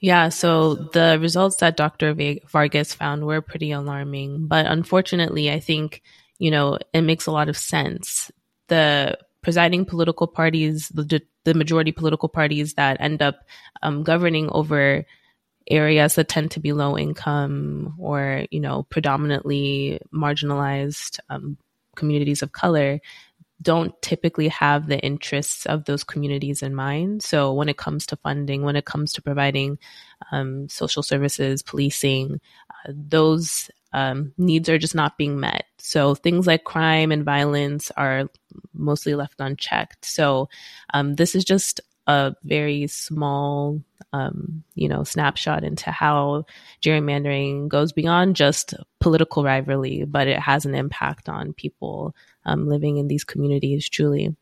Yeah, 0.00 0.28
so 0.28 0.74
the 0.74 1.18
results 1.20 1.56
that 1.56 1.76
Dr. 1.76 2.14
Vargas 2.46 2.94
found 2.94 3.24
were 3.24 3.42
pretty 3.42 3.72
alarming, 3.72 4.46
but 4.46 4.66
unfortunately, 4.66 5.50
I 5.50 5.60
think, 5.60 6.02
you 6.38 6.50
know, 6.50 6.78
it 6.92 7.02
makes 7.02 7.26
a 7.26 7.32
lot 7.32 7.48
of 7.48 7.56
sense. 7.56 8.30
The 8.68 9.18
presiding 9.42 9.84
political 9.84 10.26
parties, 10.26 10.88
the, 10.88 11.22
the 11.44 11.54
majority 11.54 11.92
political 11.92 12.28
parties 12.28 12.74
that 12.74 13.00
end 13.00 13.22
up 13.22 13.40
um, 13.82 14.02
governing 14.02 14.48
over 14.50 15.04
areas 15.70 16.16
that 16.16 16.28
tend 16.28 16.50
to 16.50 16.60
be 16.60 16.72
low 16.72 16.98
income 16.98 17.94
or 17.98 18.44
you 18.50 18.58
know 18.58 18.82
predominantly 18.90 20.00
marginalized 20.12 21.20
um, 21.28 21.56
communities 21.96 22.42
of 22.42 22.52
color 22.52 23.00
don't 23.62 24.00
typically 24.00 24.48
have 24.48 24.86
the 24.86 24.98
interests 24.98 25.66
of 25.66 25.84
those 25.84 26.02
communities 26.02 26.62
in 26.62 26.74
mind. 26.74 27.22
So 27.22 27.52
when 27.52 27.68
it 27.68 27.76
comes 27.76 28.06
to 28.06 28.16
funding, 28.16 28.62
when 28.62 28.76
it 28.76 28.86
comes 28.86 29.12
to 29.14 29.22
providing 29.22 29.78
um, 30.32 30.68
social 30.68 31.02
services, 31.02 31.62
policing, 31.62 32.40
uh, 32.70 32.92
those 32.94 33.70
um, 33.92 34.32
needs 34.38 34.68
are 34.68 34.78
just 34.78 34.94
not 34.94 35.18
being 35.18 35.40
met. 35.40 35.64
So 35.78 36.14
things 36.14 36.46
like 36.46 36.64
crime 36.64 37.10
and 37.10 37.24
violence 37.24 37.90
are 37.96 38.28
mostly 38.72 39.14
left 39.14 39.40
unchecked. 39.40 40.04
So 40.04 40.48
um, 40.94 41.14
this 41.14 41.34
is 41.34 41.44
just 41.44 41.80
a 42.06 42.34
very 42.44 42.86
small, 42.86 43.82
um, 44.12 44.64
you 44.74 44.88
know, 44.88 45.04
snapshot 45.04 45.64
into 45.64 45.90
how 45.90 46.44
gerrymandering 46.82 47.68
goes 47.68 47.92
beyond 47.92 48.36
just 48.36 48.74
political 49.00 49.44
rivalry, 49.44 50.04
but 50.04 50.26
it 50.26 50.38
has 50.38 50.64
an 50.64 50.74
impact 50.74 51.28
on 51.28 51.52
people 51.52 52.14
um, 52.44 52.68
living 52.68 52.96
in 52.96 53.08
these 53.08 53.24
communities. 53.24 53.88
Truly, 53.88 54.34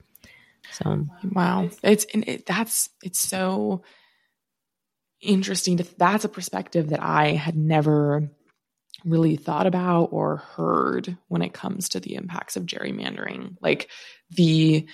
so 0.73 1.07
wow, 1.33 1.69
it's 1.83 2.07
it, 2.15 2.47
that's 2.47 2.91
it's 3.03 3.21
so 3.21 3.83
interesting. 5.21 5.79
To, 5.79 5.85
that's 5.97 6.25
a 6.25 6.29
perspective 6.29 6.91
that 6.91 7.03
I 7.03 7.33
had 7.33 7.57
never 7.57 8.31
really 9.05 9.37
thought 9.37 9.67
about 9.67 10.09
or 10.13 10.37
heard 10.37 11.17
when 11.29 11.43
it 11.43 11.53
comes 11.53 11.91
to 11.91 12.01
the 12.01 12.15
impacts 12.15 12.57
of 12.57 12.67
gerrymandering, 12.67 13.57
like 13.61 13.89
the 14.31 14.87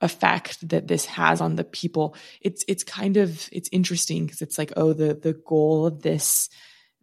effect 0.00 0.68
that 0.68 0.86
this 0.86 1.06
has 1.06 1.40
on 1.40 1.56
the 1.56 1.64
people 1.64 2.14
it's 2.42 2.64
it's 2.68 2.84
kind 2.84 3.16
of 3.16 3.48
it's 3.50 3.68
interesting 3.72 4.26
because 4.26 4.42
it's 4.42 4.58
like 4.58 4.72
oh 4.76 4.92
the 4.92 5.14
the 5.14 5.32
goal 5.32 5.86
of 5.86 6.02
this 6.02 6.50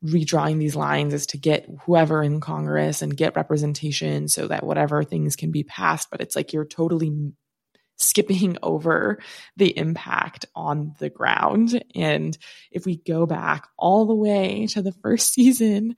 redrawing 0.06 0.60
these 0.60 0.76
lines 0.76 1.14
is 1.14 1.26
to 1.26 1.38
get 1.38 1.68
whoever 1.86 2.22
in 2.22 2.40
congress 2.40 3.02
and 3.02 3.18
get 3.18 3.36
representation 3.36 4.28
so 4.28 4.48
that 4.48 4.64
whatever 4.64 5.04
things 5.04 5.36
can 5.36 5.52
be 5.52 5.64
passed 5.64 6.10
but 6.12 6.22
it's 6.22 6.36
like 6.36 6.54
you're 6.54 6.66
totally 6.66 7.32
skipping 7.98 8.58
over 8.64 9.20
the 9.58 9.78
impact 9.78 10.46
on 10.56 10.94
the 11.00 11.10
ground. 11.10 11.84
And 11.96 12.38
if 12.72 12.86
we 12.86 12.98
go 12.98 13.26
back 13.26 13.68
all 13.78 14.06
the 14.06 14.16
way 14.16 14.68
to 14.72 14.82
the 14.82 14.92
first 14.92 15.34
season 15.34 15.96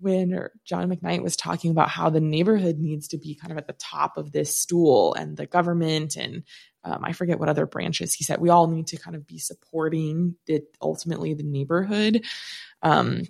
when 0.00 0.48
John 0.64 0.88
McKnight 0.88 1.22
was 1.22 1.36
talking 1.36 1.72
about 1.72 1.88
how 1.88 2.08
the 2.08 2.20
neighborhood 2.20 2.78
needs 2.78 3.08
to 3.08 3.18
be 3.18 3.34
kind 3.34 3.50
of 3.50 3.58
at 3.58 3.66
the 3.66 3.72
top 3.72 4.16
of 4.16 4.30
this 4.30 4.56
stool 4.56 5.14
and 5.14 5.36
the 5.36 5.46
government 5.46 6.16
and 6.16 6.44
um, 6.84 7.04
I 7.04 7.12
forget 7.12 7.40
what 7.40 7.48
other 7.48 7.66
branches 7.66 8.14
he 8.14 8.22
said 8.22 8.40
we 8.40 8.48
all 8.48 8.68
need 8.68 8.86
to 8.88 8.96
kind 8.96 9.16
of 9.16 9.26
be 9.26 9.38
supporting 9.38 10.36
the 10.46 10.62
ultimately 10.80 11.34
the 11.34 11.42
neighborhood. 11.42 12.24
Um, 12.82 13.24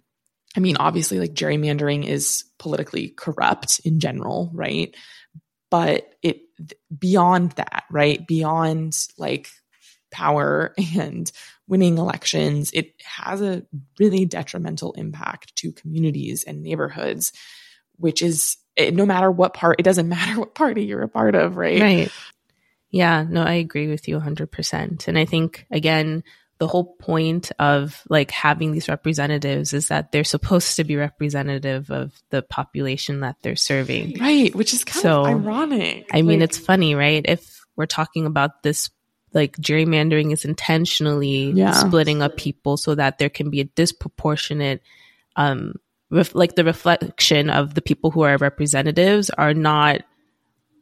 I 0.57 0.61
mean, 0.61 0.77
obviously, 0.79 1.19
like 1.19 1.35
gerrymandering 1.35 2.07
is 2.07 2.45
politically 2.59 3.09
corrupt 3.11 3.81
in 3.85 4.01
general, 4.01 4.51
right? 4.55 4.95
But 5.71 6.15
it 6.23 6.43
beyond 6.99 7.53
that, 7.53 7.85
right? 7.91 8.27
Beyond 8.27 8.97
like 9.19 9.49
power 10.11 10.75
and 10.97 11.31
winning 11.67 11.99
elections, 11.99 12.71
it 12.73 12.95
has 13.05 13.43
a 13.43 13.65
really 13.99 14.25
detrimental 14.25 14.93
impact 14.93 15.55
to 15.57 15.73
communities 15.73 16.45
and 16.45 16.63
neighborhoods, 16.63 17.33
which 17.97 18.23
is 18.23 18.57
eh, 18.77 18.91
no 18.91 19.05
matter 19.05 19.31
what 19.31 19.55
part, 19.55 19.79
it 19.79 19.85
doesn't 19.85 20.09
matter 20.09 20.39
what 20.39 20.55
party 20.55 20.85
you're 20.85 21.03
a 21.03 21.09
part 21.09 21.35
of, 21.35 21.57
right? 21.57 21.81
Right. 21.81 22.13
Yeah, 22.91 23.27
no, 23.29 23.43
I 23.43 23.55
agree 23.55 23.89
with 23.89 24.09
you 24.09 24.19
100%. 24.19 25.09
And 25.09 25.19
I 25.19 25.27
think, 25.27 25.67
again, 25.71 26.25
the 26.59 26.67
whole 26.67 26.97
point 26.97 27.53
of 27.59 28.03
like 28.09 28.31
having 28.31 28.73
these 28.73 28.89
representatives 28.89 29.73
is 29.73 29.89
that 29.89 30.11
they're 30.11 30.25
supposed 30.25 30.77
to 30.77 30.85
be 30.85 30.97
representative 30.97 31.91
of 31.91 32.13
the 32.31 32.43
population 32.43 33.21
that 33.21 33.37
they're 33.43 33.57
serving. 33.57 34.17
Right, 34.21 34.55
which 34.55 34.75
is 34.75 34.85
kind 34.85 35.03
so, 35.03 35.21
of 35.21 35.27
ironic. 35.29 36.09
I 36.13 36.17
like, 36.17 36.25
mean, 36.25 36.43
it's 36.43 36.59
funny, 36.59 36.95
right? 36.95 37.25
If 37.25 37.65
we're 37.77 37.87
talking 37.87 38.27
about 38.27 38.63
this 38.63 38.91
like 39.35 39.57
gerrymandering 39.57 40.33
is 40.33 40.45
intentionally 40.45 41.53
yeah. 41.53 41.73
splitting 41.73 42.23
up 42.23 42.37
people 42.37 42.77
so 42.77 42.95
that 42.95 43.19
there 43.19 43.29
can 43.29 43.51
be 43.51 43.61
a 43.61 43.65
disproportionate 43.65 44.83
um 45.37 45.75
ref- 46.11 46.35
like 46.35 46.55
the 46.55 46.65
reflection 46.65 47.51
of 47.51 47.75
the 47.75 47.83
people 47.83 48.11
who 48.11 48.23
are 48.23 48.39
representatives 48.39 49.31
are 49.31 49.55
not 49.55 50.01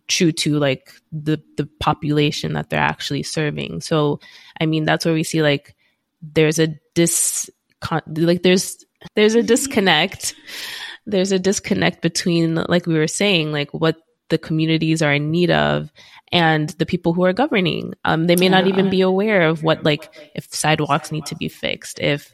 true 0.09 0.33
to 0.33 0.59
like 0.59 0.93
the 1.13 1.43
the 1.57 1.69
population 1.81 2.53
that 2.55 2.71
they're 2.71 2.81
actually 2.81 3.23
serving. 3.23 3.81
So 3.81 4.21
I 4.61 4.67
mean 4.67 4.85
that's 4.85 5.05
where 5.05 5.15
we 5.15 5.25
see 5.25 5.43
like 5.43 5.75
there's 6.23 6.59
a 6.59 6.69
dis 6.95 7.51
like 8.17 8.43
there's 8.43 8.85
there's 9.15 9.35
a 9.35 9.43
disconnect. 9.43 10.35
There's 11.07 11.31
a 11.33 11.39
disconnect 11.39 12.03
between 12.03 12.57
like 12.57 12.87
we 12.87 12.99
were 12.99 13.07
saying 13.07 13.53
like 13.53 13.73
what 13.73 13.97
the 14.29 14.39
communities 14.39 15.03
are 15.03 15.13
in 15.13 15.31
need 15.31 15.51
of 15.51 15.93
and 16.33 16.71
the 16.71 16.87
people 16.87 17.13
who 17.13 17.25
are 17.25 17.33
governing. 17.33 17.95
Um, 18.05 18.27
they 18.27 18.37
may 18.37 18.49
not 18.49 18.67
even 18.67 18.91
be 18.91 19.01
aware 19.01 19.43
of 19.43 19.63
what, 19.63 19.85
like, 19.85 20.13
if 20.35 20.53
sidewalks 20.53 21.13
need 21.13 21.27
to 21.27 21.37
be 21.37 21.49
fixed, 21.49 22.01
if 22.01 22.33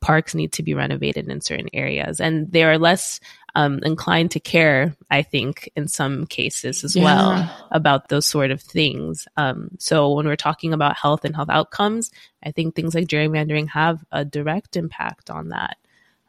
parks 0.00 0.34
need 0.34 0.52
to 0.52 0.62
be 0.62 0.74
renovated 0.74 1.28
in 1.28 1.40
certain 1.40 1.68
areas, 1.72 2.20
and 2.20 2.52
they 2.52 2.62
are 2.62 2.78
less 2.78 3.18
um, 3.54 3.80
inclined 3.82 4.30
to 4.30 4.40
care, 4.40 4.96
I 5.10 5.22
think, 5.22 5.70
in 5.74 5.88
some 5.88 6.26
cases 6.26 6.84
as 6.84 6.94
yeah. 6.94 7.02
well 7.04 7.66
about 7.72 8.08
those 8.08 8.26
sort 8.26 8.50
of 8.50 8.62
things. 8.62 9.26
Um, 9.36 9.70
so 9.78 10.12
when 10.14 10.26
we're 10.26 10.36
talking 10.36 10.72
about 10.72 10.96
health 10.96 11.24
and 11.24 11.34
health 11.34 11.50
outcomes, 11.50 12.10
I 12.44 12.52
think 12.52 12.74
things 12.74 12.94
like 12.94 13.08
gerrymandering 13.08 13.68
have 13.70 14.04
a 14.12 14.24
direct 14.24 14.76
impact 14.76 15.30
on 15.30 15.48
that. 15.48 15.76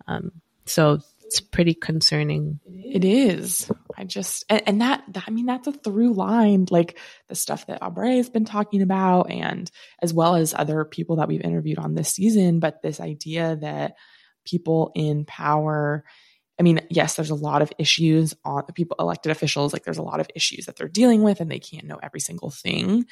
Um, 0.07 0.31
so 0.65 0.99
it's 1.33 1.41
pretty 1.41 1.73
concerning. 1.73 2.59
It 2.67 3.03
is. 3.03 3.71
I 3.97 4.03
just 4.03 4.45
and, 4.49 4.61
and 4.67 4.81
that, 4.81 5.03
that, 5.13 5.23
I 5.25 5.31
mean 5.31 5.47
that's 5.47 5.67
a 5.67 5.71
through 5.71 6.13
line, 6.13 6.67
like 6.69 6.99
the 7.27 7.33
stuff 7.33 7.65
that 7.65 7.81
Aubrey 7.81 8.17
has 8.17 8.29
been 8.29 8.45
talking 8.45 8.83
about, 8.83 9.31
and 9.31 9.69
as 9.99 10.13
well 10.13 10.35
as 10.35 10.53
other 10.53 10.85
people 10.85 11.15
that 11.15 11.27
we've 11.27 11.41
interviewed 11.41 11.79
on 11.79 11.95
this 11.95 12.09
season. 12.09 12.59
But 12.59 12.83
this 12.83 12.99
idea 12.99 13.57
that 13.61 13.95
people 14.45 14.91
in 14.93 15.25
power 15.25 16.03
I 16.59 16.61
mean, 16.61 16.81
yes, 16.91 17.15
there's 17.15 17.31
a 17.31 17.35
lot 17.35 17.63
of 17.63 17.73
issues 17.79 18.35
on 18.45 18.63
the 18.67 18.73
people, 18.73 18.95
elected 18.99 19.31
officials, 19.31 19.73
like 19.73 19.85
there's 19.85 19.97
a 19.97 20.03
lot 20.03 20.19
of 20.19 20.27
issues 20.35 20.67
that 20.67 20.75
they're 20.75 20.87
dealing 20.87 21.23
with 21.23 21.39
and 21.39 21.49
they 21.49 21.57
can't 21.57 21.87
know 21.87 21.99
every 22.03 22.19
single 22.19 22.51
thing. 22.51 23.05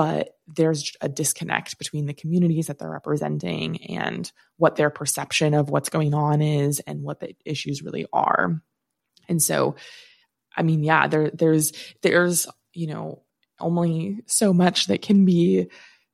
But 0.00 0.38
there's 0.46 0.92
a 1.02 1.10
disconnect 1.10 1.76
between 1.78 2.06
the 2.06 2.14
communities 2.14 2.68
that 2.68 2.78
they're 2.78 2.88
representing 2.88 3.84
and 3.90 4.32
what 4.56 4.76
their 4.76 4.88
perception 4.88 5.52
of 5.52 5.68
what's 5.68 5.90
going 5.90 6.14
on 6.14 6.40
is 6.40 6.80
and 6.80 7.02
what 7.02 7.20
the 7.20 7.36
issues 7.44 7.82
really 7.82 8.06
are. 8.10 8.62
And 9.28 9.42
so, 9.42 9.76
I 10.56 10.62
mean, 10.62 10.82
yeah, 10.82 11.06
there, 11.06 11.30
there's, 11.34 11.74
there's, 12.00 12.48
you 12.72 12.86
know, 12.86 13.24
only 13.60 14.22
so 14.24 14.54
much 14.54 14.86
that 14.86 15.02
can 15.02 15.26
be 15.26 15.68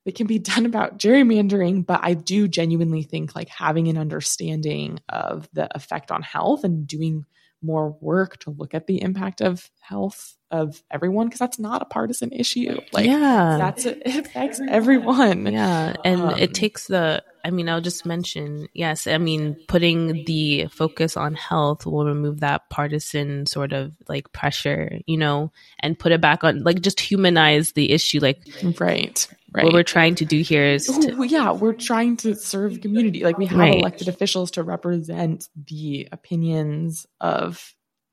that 0.04 0.16
can 0.16 0.26
be 0.26 0.38
done 0.40 0.66
about 0.66 0.98
gerrymandering, 0.98 1.86
but 1.86 2.00
I 2.02 2.14
do 2.14 2.48
genuinely 2.48 3.04
think 3.04 3.36
like 3.36 3.48
having 3.48 3.86
an 3.86 3.98
understanding 3.98 4.98
of 5.08 5.48
the 5.52 5.68
effect 5.76 6.10
on 6.10 6.22
health 6.22 6.64
and 6.64 6.88
doing 6.88 7.24
more 7.66 7.96
work 8.00 8.38
to 8.38 8.50
look 8.50 8.72
at 8.72 8.86
the 8.86 9.02
impact 9.02 9.40
of 9.40 9.70
health 9.80 10.36
of 10.50 10.82
everyone 10.90 11.26
because 11.26 11.40
that's 11.40 11.58
not 11.58 11.82
a 11.82 11.84
partisan 11.84 12.32
issue. 12.32 12.80
Like 12.92 13.06
yeah, 13.06 13.56
that's 13.58 13.84
it 13.84 14.02
affects 14.06 14.60
everyone. 14.66 15.46
Yeah, 15.46 15.94
and 16.04 16.20
um, 16.22 16.38
it 16.38 16.54
takes 16.54 16.86
the. 16.86 17.22
I 17.44 17.50
mean, 17.50 17.68
I'll 17.68 17.80
just 17.80 18.04
mention 18.04 18.68
yes. 18.72 19.06
I 19.06 19.18
mean, 19.18 19.56
putting 19.68 20.24
the 20.24 20.66
focus 20.66 21.16
on 21.16 21.34
health 21.34 21.86
will 21.86 22.04
remove 22.04 22.40
that 22.40 22.68
partisan 22.70 23.46
sort 23.46 23.72
of 23.72 23.92
like 24.08 24.32
pressure, 24.32 24.98
you 25.06 25.16
know, 25.16 25.52
and 25.80 25.98
put 25.98 26.12
it 26.12 26.20
back 26.20 26.42
on 26.42 26.62
like 26.64 26.80
just 26.80 27.00
humanize 27.00 27.72
the 27.72 27.92
issue. 27.92 28.20
Like 28.20 28.40
right. 28.78 29.26
Right. 29.52 29.64
What 29.64 29.74
we're 29.74 29.84
trying 29.84 30.16
to 30.16 30.26
do 30.26 30.40
here 30.42 30.66
is 30.66 30.86
to, 30.86 31.24
yeah, 31.24 31.52
we're 31.52 31.72
trying 31.72 32.18
to 32.18 32.34
serve 32.34 32.80
community. 32.82 33.24
Like 33.24 33.38
we 33.38 33.46
have 33.46 33.58
right. 33.58 33.78
elected 33.78 34.06
officials 34.06 34.50
to 34.52 34.62
represent 34.62 35.48
the 35.56 36.08
opinions 36.12 37.06
of 37.22 37.55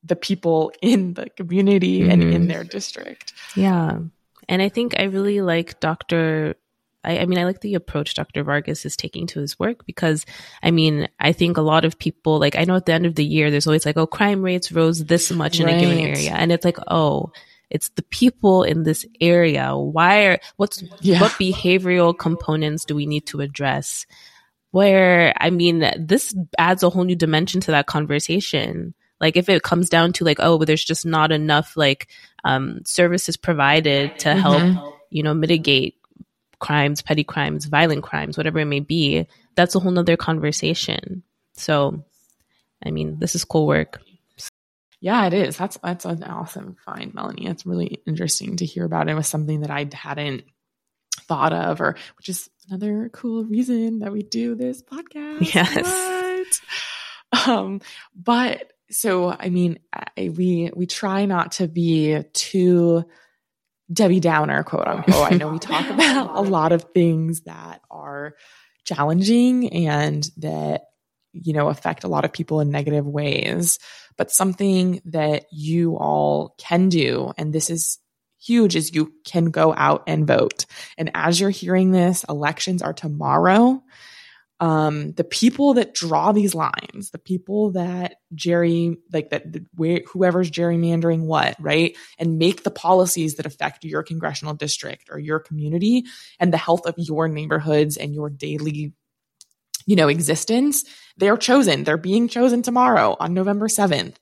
the 0.04 0.16
people 0.16 0.72
in 0.82 1.14
the 1.14 1.30
community 1.30 2.02
mm-hmm. 2.02 2.12
and 2.12 2.24
in 2.24 2.30
mm-hmm. 2.30 2.48
their 2.48 2.64
district. 2.64 3.34
Yeah. 3.56 4.00
And 4.50 4.62
I 4.62 4.70
think 4.70 5.00
I 5.00 5.04
really 5.04 5.42
like 5.42 5.80
Dr. 5.80 6.56
I, 7.04 7.20
I, 7.20 7.26
mean, 7.26 7.38
I 7.38 7.44
like 7.44 7.62
the 7.62 7.76
approach 7.76 8.14
Dr. 8.14 8.44
Vargas 8.44 8.86
is 8.86 8.96
taking 8.96 9.28
to 9.28 9.42
his 9.42 9.60
work 9.60 9.86
because, 9.86 10.26
I 10.62 10.72
mean, 10.72 11.10
I 11.20 11.34
think 11.34 11.58
a 11.58 11.62
lot 11.62 11.84
of 11.86 12.00
people, 12.00 12.40
like, 12.40 12.56
I 12.56 12.64
know 12.64 12.76
at 12.76 12.86
the 12.86 12.94
end 12.94 13.06
of 13.06 13.16
the 13.16 13.26
year, 13.26 13.52
there's 13.52 13.68
always 13.68 13.86
like, 13.86 13.98
oh, 13.98 14.08
crime 14.08 14.42
rates 14.42 14.72
rose 14.72 15.04
this 15.04 15.32
much 15.32 15.60
in 15.60 15.66
right. 15.66 15.76
a 15.76 15.80
given 15.80 16.00
area. 16.00 16.32
And 16.32 16.52
it's 16.52 16.64
like, 16.64 16.78
oh, 16.88 17.32
it's 17.70 17.90
the 17.90 18.04
people 18.04 18.64
in 18.64 18.84
this 18.84 19.06
area. 19.20 19.76
Why 19.76 20.26
are, 20.28 20.40
what's, 20.56 20.84
yeah. 21.02 21.20
what 21.20 21.32
behavioral 21.32 22.18
components 22.18 22.86
do 22.86 22.96
we 22.96 23.06
need 23.06 23.26
to 23.28 23.42
address? 23.42 24.06
Where, 24.72 25.34
I 25.38 25.50
mean, 25.50 25.86
this 26.00 26.34
adds 26.58 26.84
a 26.84 26.90
whole 26.90 27.04
new 27.04 27.16
dimension 27.16 27.60
to 27.62 27.72
that 27.72 27.86
conversation. 27.86 28.94
Like 29.24 29.38
if 29.38 29.48
it 29.48 29.64
comes 29.64 29.88
down 29.88 30.12
to 30.14 30.26
like, 30.26 30.40
oh, 30.42 30.58
but 30.60 30.68
there's 30.68 30.84
just 30.84 31.06
not 31.06 31.32
enough 31.32 31.78
like, 31.78 32.10
um, 32.44 32.82
services 32.84 33.38
provided 33.38 34.20
to 34.20 34.30
mm-hmm. 34.30 34.74
help, 34.74 34.96
you 35.10 35.24
know, 35.24 35.34
mitigate 35.34 35.96
crimes, 36.60 37.02
petty 37.02 37.24
crimes, 37.24 37.64
violent 37.64 38.04
crimes, 38.04 38.36
whatever 38.36 38.60
it 38.60 38.66
may 38.66 38.82
be, 38.82 39.26
that's 39.56 39.76
a 39.76 39.80
whole 39.80 39.94
nother 39.94 40.18
conversation. 40.18 41.24
So, 41.54 42.04
I 42.86 42.92
mean, 42.92 43.18
this 43.20 43.34
is 43.34 43.46
cool 43.46 43.66
work. 43.66 44.02
Yeah, 45.00 45.26
it 45.26 45.34
is. 45.34 45.56
That's 45.56 45.78
that's 45.82 46.04
an 46.04 46.24
awesome 46.24 46.76
find, 46.84 47.14
Melanie. 47.14 47.48
It's 47.48 47.66
really 47.66 48.02
interesting 48.06 48.58
to 48.58 48.66
hear 48.66 48.84
about. 48.84 49.08
It 49.08 49.16
was 49.16 49.28
something 49.28 49.62
that 49.62 49.72
I 49.72 49.88
hadn't 49.94 50.44
thought 51.22 51.54
of, 51.54 51.80
or 51.80 51.96
which 52.18 52.28
is 52.28 52.50
another 52.68 53.10
cool 53.14 53.46
reason 53.46 54.00
that 54.00 54.12
we 54.12 54.22
do 54.22 54.56
this 54.56 54.84
podcast. 54.84 55.54
Yes. 55.54 56.60
What? 57.34 57.48
Um, 57.48 57.82
but 58.16 58.73
so 58.92 59.36
I 59.38 59.50
mean, 59.50 59.80
I, 59.94 60.30
we 60.30 60.72
we 60.76 60.86
try 60.86 61.26
not 61.26 61.54
to 61.54 61.68
be 61.68 62.22
too 62.34 63.06
Debbie 63.92 64.20
Downer, 64.20 64.64
quote 64.64 64.88
unquote. 64.88 65.32
I 65.32 65.36
know 65.36 65.50
we 65.50 65.60
talk 65.60 65.90
about 65.90 66.36
a 66.36 66.42
lot 66.42 66.72
of 66.72 66.86
things 66.94 67.42
that 67.42 67.82
are 67.92 68.36
challenging 68.86 69.72
and 69.88 70.28
that, 70.38 70.86
you 71.34 71.54
know, 71.54 71.70
affect 71.70 72.04
a 72.04 72.08
lot 72.08 72.26
of 72.26 72.34
people 72.34 72.60
in 72.60 72.70
negative 72.70 73.06
ways. 73.06 73.80
But 74.18 74.32
something 74.32 75.02
that 75.06 75.46
you 75.52 75.98
all 75.98 76.56
can 76.58 76.90
do, 76.90 77.34
and 77.38 77.54
this 77.54 77.70
is 77.70 78.00
huge, 78.40 78.76
is 78.76 78.94
you 78.94 79.14
can 79.26 79.46
go 79.46 79.74
out 79.76 80.04
and 80.08 80.28
vote. 80.28 80.66
And 80.98 81.12
as 81.14 81.40
you're 81.40 81.50
hearing 81.50 81.92
this, 81.92 82.24
elections 82.30 82.82
are 82.82 82.94
tomorrow 82.94 83.82
um, 84.64 85.12
the 85.12 85.26
people 85.26 85.74
that 85.74 85.94
draw 85.94 86.32
these 86.32 86.56
lines, 86.56 87.10
the 87.12 87.20
people 87.20 87.72
that 87.72 88.16
Jerry, 88.34 88.96
like 89.12 89.32
that, 89.32 89.44
whoever's 89.78 90.50
gerrymandering 90.50 91.24
what, 91.26 91.58
right? 91.60 91.98
And 92.18 92.38
make 92.38 92.64
the 92.64 92.72
policies 92.72 93.36
that 93.36 93.46
affect 93.46 93.84
your 93.84 94.04
congressional 94.04 94.54
district 94.54 95.10
or 95.12 95.20
your 95.20 95.40
community 95.40 96.06
and 96.40 96.54
the 96.54 96.58
health 96.58 96.86
of 96.86 96.96
your 96.98 97.28
neighborhoods 97.28 97.98
and 97.98 98.16
your 98.16 98.30
daily, 98.30 98.94
you 99.86 99.98
know, 99.98 100.08
existence. 100.08 100.86
They're 101.18 101.36
chosen. 101.36 101.84
They're 101.84 101.98
being 101.98 102.30
chosen 102.30 102.62
tomorrow 102.62 103.18
on 103.20 103.34
November 103.34 103.68
7th. 103.68 104.16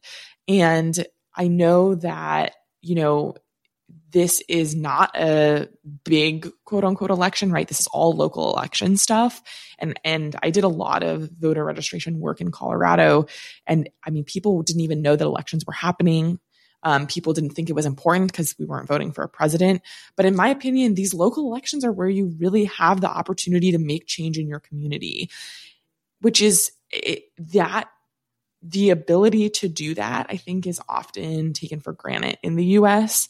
And 0.47 1.05
I 1.35 1.49
know 1.49 1.93
that, 1.93 2.55
you 2.81 2.95
know, 2.95 3.35
this 4.11 4.41
is 4.47 4.75
not 4.75 5.15
a 5.15 5.69
big 6.03 6.49
quote 6.65 6.83
unquote 6.83 7.11
election, 7.11 7.51
right? 7.51 7.67
This 7.67 7.79
is 7.79 7.87
all 7.87 8.13
local 8.13 8.53
election 8.53 8.97
stuff. 8.97 9.41
And, 9.79 9.99
and 10.03 10.35
I 10.43 10.49
did 10.49 10.63
a 10.63 10.69
lot 10.69 11.03
of 11.03 11.29
voter 11.31 11.63
registration 11.63 12.19
work 12.19 12.41
in 12.41 12.51
Colorado. 12.51 13.27
And 13.65 13.89
I 14.05 14.09
mean, 14.09 14.23
people 14.23 14.61
didn't 14.63 14.81
even 14.81 15.01
know 15.01 15.15
that 15.15 15.25
elections 15.25 15.65
were 15.65 15.73
happening. 15.73 16.39
Um, 16.83 17.07
people 17.07 17.33
didn't 17.33 17.51
think 17.51 17.69
it 17.69 17.75
was 17.75 17.85
important 17.85 18.31
because 18.31 18.55
we 18.57 18.65
weren't 18.65 18.87
voting 18.87 19.11
for 19.11 19.23
a 19.23 19.29
president. 19.29 19.81
But 20.15 20.25
in 20.25 20.35
my 20.35 20.49
opinion, 20.49 20.95
these 20.95 21.13
local 21.13 21.45
elections 21.47 21.85
are 21.85 21.91
where 21.91 22.09
you 22.09 22.35
really 22.39 22.65
have 22.65 23.01
the 23.01 23.09
opportunity 23.09 23.71
to 23.71 23.77
make 23.77 24.07
change 24.07 24.37
in 24.37 24.47
your 24.47 24.59
community, 24.59 25.29
which 26.21 26.41
is 26.41 26.71
it, 26.89 27.25
that 27.37 27.89
the 28.63 28.89
ability 28.91 29.49
to 29.49 29.67
do 29.67 29.95
that, 29.95 30.27
I 30.29 30.37
think, 30.37 30.67
is 30.67 30.81
often 30.87 31.53
taken 31.53 31.79
for 31.79 31.93
granted 31.93 32.37
in 32.43 32.55
the 32.55 32.65
US. 32.65 33.27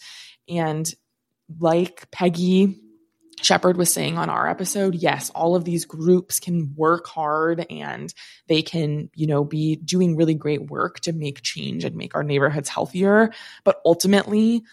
And 0.48 0.92
like 1.60 2.10
Peggy 2.12 2.82
Shepard 3.42 3.78
was 3.78 3.92
saying 3.92 4.18
on 4.18 4.30
our 4.30 4.48
episode, 4.48 4.96
yes, 4.96 5.32
all 5.32 5.56
of 5.56 5.66
these 5.66 5.86
groups 5.86 6.40
can 6.40 6.74
work 6.76 7.08
hard 7.08 7.66
and 7.70 8.14
they 8.48 8.62
can, 8.62 9.10
you 9.16 9.28
know, 9.28 9.44
be 9.44 9.76
doing 9.78 10.16
really 10.16 10.36
great 10.36 10.70
work 10.70 11.00
to 11.02 11.14
make 11.14 11.42
change 11.42 11.84
and 11.84 11.96
make 11.96 12.16
our 12.16 12.24
neighborhoods 12.24 12.70
healthier. 12.70 13.32
But 13.64 13.82
ultimately, 13.86 14.64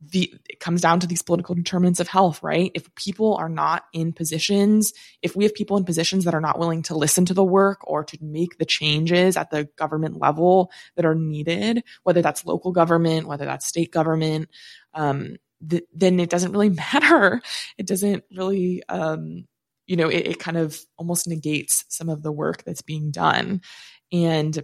the 0.00 0.32
it 0.48 0.60
comes 0.60 0.80
down 0.80 1.00
to 1.00 1.06
these 1.06 1.22
political 1.22 1.54
determinants 1.54 2.00
of 2.00 2.08
health, 2.08 2.42
right? 2.42 2.70
If 2.74 2.94
people 2.94 3.34
are 3.36 3.48
not 3.48 3.84
in 3.92 4.12
positions, 4.12 4.92
if 5.22 5.34
we 5.34 5.44
have 5.44 5.54
people 5.54 5.76
in 5.76 5.84
positions 5.84 6.24
that 6.24 6.34
are 6.34 6.40
not 6.40 6.58
willing 6.58 6.82
to 6.84 6.96
listen 6.96 7.24
to 7.26 7.34
the 7.34 7.44
work 7.44 7.80
or 7.82 8.04
to 8.04 8.18
make 8.20 8.58
the 8.58 8.64
changes 8.64 9.36
at 9.36 9.50
the 9.50 9.68
government 9.76 10.18
level 10.20 10.70
that 10.96 11.04
are 11.04 11.14
needed, 11.14 11.82
whether 12.04 12.22
that's 12.22 12.46
local 12.46 12.72
government, 12.72 13.26
whether 13.26 13.44
that's 13.44 13.66
state 13.66 13.92
government, 13.92 14.48
um, 14.94 15.36
th- 15.68 15.84
then 15.94 16.20
it 16.20 16.30
doesn't 16.30 16.52
really 16.52 16.70
matter. 16.94 17.40
It 17.76 17.86
doesn't 17.86 18.24
really, 18.34 18.82
um, 18.88 19.46
you 19.86 19.96
know, 19.96 20.08
it, 20.08 20.26
it 20.26 20.38
kind 20.38 20.56
of 20.56 20.78
almost 20.96 21.26
negates 21.26 21.84
some 21.88 22.08
of 22.08 22.22
the 22.22 22.32
work 22.32 22.64
that's 22.64 22.82
being 22.82 23.10
done. 23.10 23.62
And 24.12 24.62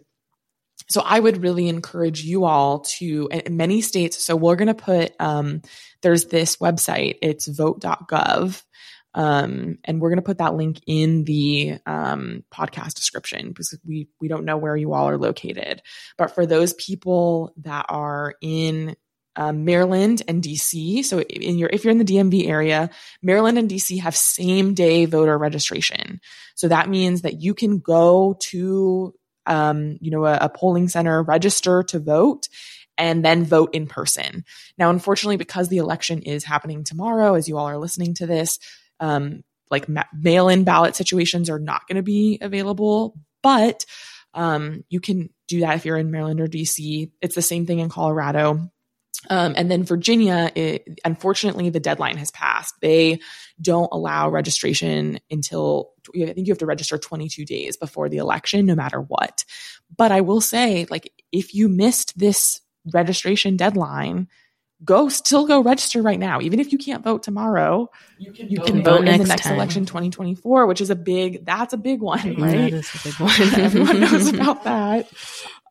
so 0.88 1.02
I 1.04 1.18
would 1.18 1.42
really 1.42 1.68
encourage 1.68 2.22
you 2.22 2.44
all 2.44 2.80
to, 2.98 3.28
many 3.50 3.80
states, 3.80 4.24
so 4.24 4.36
we're 4.36 4.56
going 4.56 4.68
to 4.68 4.74
put, 4.74 5.12
um, 5.18 5.62
there's 6.02 6.26
this 6.26 6.56
website, 6.56 7.18
it's 7.22 7.46
vote.gov. 7.46 8.62
Um, 9.16 9.78
and 9.84 10.00
we're 10.00 10.08
going 10.08 10.18
to 10.18 10.22
put 10.22 10.38
that 10.38 10.56
link 10.56 10.80
in 10.88 11.22
the 11.22 11.78
um, 11.86 12.42
podcast 12.52 12.94
description 12.94 13.50
because 13.50 13.78
we 13.86 14.08
we 14.20 14.26
don't 14.26 14.44
know 14.44 14.56
where 14.56 14.74
you 14.74 14.92
all 14.92 15.08
are 15.08 15.18
located. 15.18 15.82
But 16.18 16.34
for 16.34 16.46
those 16.46 16.74
people 16.74 17.52
that 17.58 17.86
are 17.88 18.34
in 18.42 18.96
um, 19.36 19.64
Maryland 19.64 20.22
and 20.28 20.42
DC. 20.42 21.04
So 21.04 21.20
in 21.20 21.58
your, 21.58 21.68
if 21.72 21.84
you're 21.84 21.90
in 21.90 21.98
the 21.98 22.04
DMV 22.04 22.46
area, 22.46 22.90
Maryland 23.22 23.58
and 23.58 23.68
DC 23.68 24.00
have 24.00 24.16
same 24.16 24.74
day 24.74 25.06
voter 25.06 25.36
registration. 25.36 26.20
So 26.54 26.68
that 26.68 26.88
means 26.88 27.22
that 27.22 27.40
you 27.40 27.54
can 27.54 27.78
go 27.78 28.36
to, 28.40 29.14
um, 29.46 29.98
you 30.00 30.10
know, 30.10 30.24
a, 30.24 30.38
a 30.42 30.48
polling 30.48 30.88
center, 30.88 31.22
register 31.22 31.82
to 31.84 31.98
vote 31.98 32.48
and 32.96 33.24
then 33.24 33.44
vote 33.44 33.74
in 33.74 33.86
person. 33.86 34.44
Now, 34.78 34.90
unfortunately, 34.90 35.36
because 35.36 35.68
the 35.68 35.78
election 35.78 36.22
is 36.22 36.44
happening 36.44 36.84
tomorrow, 36.84 37.34
as 37.34 37.48
you 37.48 37.58
all 37.58 37.66
are 37.66 37.78
listening 37.78 38.14
to 38.14 38.26
this, 38.26 38.58
um, 39.00 39.42
like 39.70 39.88
ma- 39.88 40.04
mail-in 40.12 40.64
ballot 40.64 40.94
situations 40.94 41.50
are 41.50 41.58
not 41.58 41.86
going 41.88 41.96
to 41.96 42.02
be 42.02 42.38
available, 42.40 43.16
but 43.42 43.84
um, 44.34 44.84
you 44.88 45.00
can 45.00 45.30
do 45.48 45.60
that 45.60 45.76
if 45.76 45.84
you're 45.84 45.96
in 45.96 46.10
Maryland 46.10 46.40
or 46.40 46.46
DC. 46.46 47.10
It's 47.20 47.34
the 47.34 47.42
same 47.42 47.66
thing 47.66 47.80
in 47.80 47.88
Colorado. 47.88 48.70
Um, 49.30 49.54
and 49.56 49.70
then 49.70 49.84
Virginia, 49.84 50.50
it, 50.54 51.00
unfortunately, 51.04 51.70
the 51.70 51.80
deadline 51.80 52.16
has 52.18 52.30
passed. 52.30 52.74
They 52.80 53.20
don't 53.60 53.88
allow 53.92 54.28
registration 54.28 55.18
until 55.30 55.92
I 56.14 56.32
think 56.32 56.46
you 56.46 56.52
have 56.52 56.58
to 56.58 56.66
register 56.66 56.98
22 56.98 57.44
days 57.44 57.76
before 57.76 58.08
the 58.08 58.18
election, 58.18 58.66
no 58.66 58.74
matter 58.74 59.00
what. 59.00 59.44
But 59.96 60.12
I 60.12 60.20
will 60.20 60.40
say, 60.40 60.86
like, 60.90 61.12
if 61.32 61.54
you 61.54 61.68
missed 61.68 62.18
this 62.18 62.60
registration 62.92 63.56
deadline, 63.56 64.28
go 64.84 65.08
still 65.08 65.46
go 65.46 65.62
register 65.62 66.02
right 66.02 66.18
now. 66.18 66.40
Even 66.40 66.60
if 66.60 66.72
you 66.72 66.78
can't 66.78 67.02
vote 67.02 67.22
tomorrow, 67.22 67.90
you 68.18 68.32
can, 68.32 68.48
you 68.48 68.58
vote, 68.58 68.66
can 68.66 68.82
vote 68.82 69.08
in 69.08 69.18
the 69.18 69.26
next 69.26 69.44
time. 69.44 69.54
election 69.54 69.86
2024, 69.86 70.66
which 70.66 70.80
is 70.80 70.90
a 70.90 70.96
big, 70.96 71.44
that's 71.44 71.72
a 71.72 71.78
big 71.78 72.00
one, 72.00 72.34
right? 72.36 72.72
Is 72.72 72.90
a 72.94 73.08
big 73.08 73.20
one. 73.20 73.32
Everyone 73.64 74.00
knows 74.00 74.28
about 74.34 74.64
that. 74.64 75.08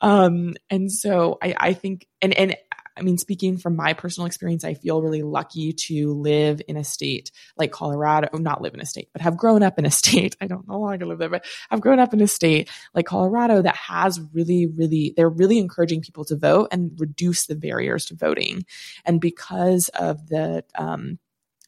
Um, 0.01 0.55
and 0.69 0.91
so 0.91 1.37
I, 1.41 1.55
I 1.57 1.73
think, 1.73 2.07
and, 2.21 2.33
and 2.33 2.55
I 2.95 3.01
mean, 3.01 3.17
speaking 3.17 3.57
from 3.57 3.75
my 3.75 3.93
personal 3.93 4.27
experience, 4.27 4.63
I 4.63 4.73
feel 4.73 5.01
really 5.01 5.23
lucky 5.23 5.73
to 5.73 6.13
live 6.13 6.61
in 6.67 6.77
a 6.77 6.83
state 6.83 7.31
like 7.57 7.71
Colorado, 7.71 8.37
not 8.37 8.61
live 8.61 8.73
in 8.73 8.79
a 8.79 8.85
state, 8.85 9.09
but 9.13 9.21
have 9.21 9.37
grown 9.37 9.63
up 9.63 9.79
in 9.79 9.85
a 9.85 9.91
state. 10.03 10.35
I 10.39 10.47
don't 10.47 10.67
no 10.67 10.79
longer 10.79 11.05
live 11.05 11.19
there, 11.19 11.29
but 11.29 11.45
I've 11.71 11.81
grown 11.81 11.99
up 11.99 12.13
in 12.13 12.21
a 12.21 12.27
state 12.27 12.69
like 12.93 13.05
Colorado 13.05 13.61
that 13.61 13.75
has 13.75 14.21
really, 14.33 14.67
really, 14.67 15.13
they're 15.15 15.29
really 15.29 15.59
encouraging 15.59 16.01
people 16.01 16.25
to 16.25 16.35
vote 16.35 16.69
and 16.71 16.91
reduce 16.97 17.45
the 17.45 17.55
barriers 17.55 18.05
to 18.05 18.15
voting. 18.15 18.65
And 19.05 19.19
because 19.19 19.89
of 19.89 20.27
the, 20.27 20.63
um, 20.75 21.19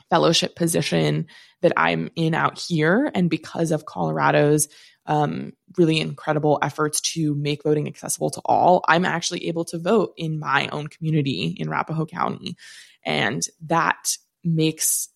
fellowship 0.10 0.56
position 0.56 1.26
that 1.62 1.74
I'm 1.76 2.10
in 2.16 2.34
out 2.36 2.60
here, 2.60 3.12
and 3.16 3.30
because 3.30 3.72
of 3.72 3.86
Colorado's 3.86 4.68
um, 5.06 5.54
really 5.78 6.00
incredible 6.00 6.60
efforts 6.62 7.02
to 7.02 7.36
make 7.36 7.64
voting 7.64 7.88
accessible 7.88 8.30
to 8.32 8.42
all, 8.46 8.84
I'm 8.88 9.06
actually 9.06 9.48
able 9.48 9.66
to 9.66 9.80
vote 9.80 10.14
in 10.18 10.40
my 10.40 10.68
own 10.72 10.88
community 10.88 11.56
in 11.58 11.68
Arapahoe 11.68 12.06
County. 12.06 12.56
And 13.06 13.42
that 13.68 14.18
makes 14.44 15.10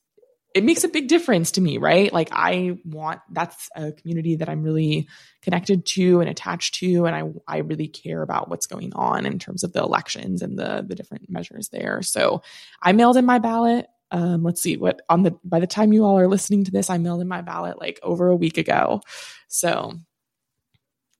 it 0.55 0.63
makes 0.63 0.83
a 0.83 0.89
big 0.89 1.07
difference 1.07 1.51
to 1.51 1.61
me, 1.61 1.77
right? 1.77 2.11
Like 2.11 2.29
I 2.31 2.79
want 2.83 3.21
that's 3.31 3.69
a 3.75 3.91
community 3.91 4.37
that 4.37 4.49
I'm 4.49 4.63
really 4.63 5.07
connected 5.43 5.85
to 5.87 6.21
and 6.21 6.29
attached 6.29 6.75
to 6.75 7.05
and 7.05 7.15
I 7.15 7.23
I 7.47 7.57
really 7.59 7.87
care 7.87 8.21
about 8.21 8.49
what's 8.49 8.65
going 8.65 8.93
on 8.93 9.25
in 9.25 9.37
terms 9.37 9.63
of 9.63 9.73
the 9.73 9.81
elections 9.81 10.41
and 10.41 10.57
the 10.57 10.83
the 10.87 10.95
different 10.95 11.29
measures 11.29 11.69
there. 11.69 12.01
So 12.01 12.41
I 12.81 12.93
mailed 12.93 13.17
in 13.17 13.25
my 13.25 13.37
ballot 13.37 13.87
um, 14.11 14.43
let's 14.43 14.61
see 14.61 14.77
what 14.77 15.01
on 15.09 15.23
the 15.23 15.37
by 15.43 15.59
the 15.59 15.67
time 15.67 15.93
you 15.93 16.03
all 16.03 16.17
are 16.19 16.27
listening 16.27 16.63
to 16.65 16.71
this, 16.71 16.89
I 16.89 16.97
mailed 16.97 17.21
in 17.21 17.27
my 17.27 17.41
ballot 17.41 17.79
like 17.79 17.99
over 18.03 18.27
a 18.27 18.35
week 18.35 18.57
ago. 18.57 19.01
So 19.47 19.93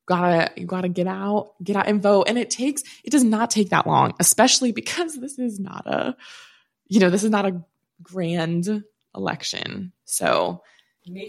gotta 0.07 0.51
you 0.55 0.65
gotta 0.65 0.89
get 0.89 1.07
out, 1.07 1.53
get 1.63 1.75
out 1.75 1.87
and 1.87 2.01
vote. 2.01 2.25
And 2.27 2.37
it 2.37 2.49
takes 2.49 2.83
it 3.03 3.11
does 3.11 3.23
not 3.23 3.51
take 3.51 3.69
that 3.69 3.85
long, 3.85 4.13
especially 4.19 4.71
because 4.71 5.15
this 5.15 5.37
is 5.37 5.59
not 5.59 5.85
a 5.85 6.15
you 6.87 6.99
know, 6.99 7.09
this 7.09 7.23
is 7.23 7.29
not 7.29 7.45
a 7.45 7.61
grand 8.01 8.83
election. 9.15 9.93
So 10.05 10.63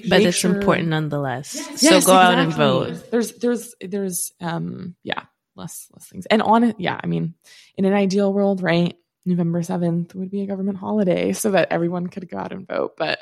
but 0.08 0.22
it's 0.22 0.38
sure, 0.38 0.54
important 0.54 0.88
nonetheless. 0.88 1.54
Yes, 1.54 1.80
so 1.80 1.90
yes, 1.90 2.06
go 2.06 2.12
exactly. 2.12 2.14
out 2.14 2.38
and 2.38 2.52
vote. 2.52 3.10
There's 3.10 3.32
there's 3.32 3.74
there's 3.80 4.32
um 4.40 4.94
yeah, 5.02 5.22
less 5.56 5.88
less 5.92 6.06
things. 6.06 6.26
And 6.26 6.42
on 6.42 6.74
yeah, 6.78 6.98
I 7.02 7.06
mean, 7.06 7.34
in 7.76 7.84
an 7.84 7.92
ideal 7.92 8.32
world, 8.32 8.62
right? 8.62 8.96
November 9.24 9.60
7th 9.60 10.14
would 10.14 10.30
be 10.30 10.42
a 10.42 10.46
government 10.46 10.78
holiday 10.78 11.32
so 11.32 11.52
that 11.52 11.72
everyone 11.72 12.06
could 12.06 12.28
go 12.28 12.38
out 12.38 12.52
and 12.52 12.66
vote. 12.66 12.92
But 12.96 13.20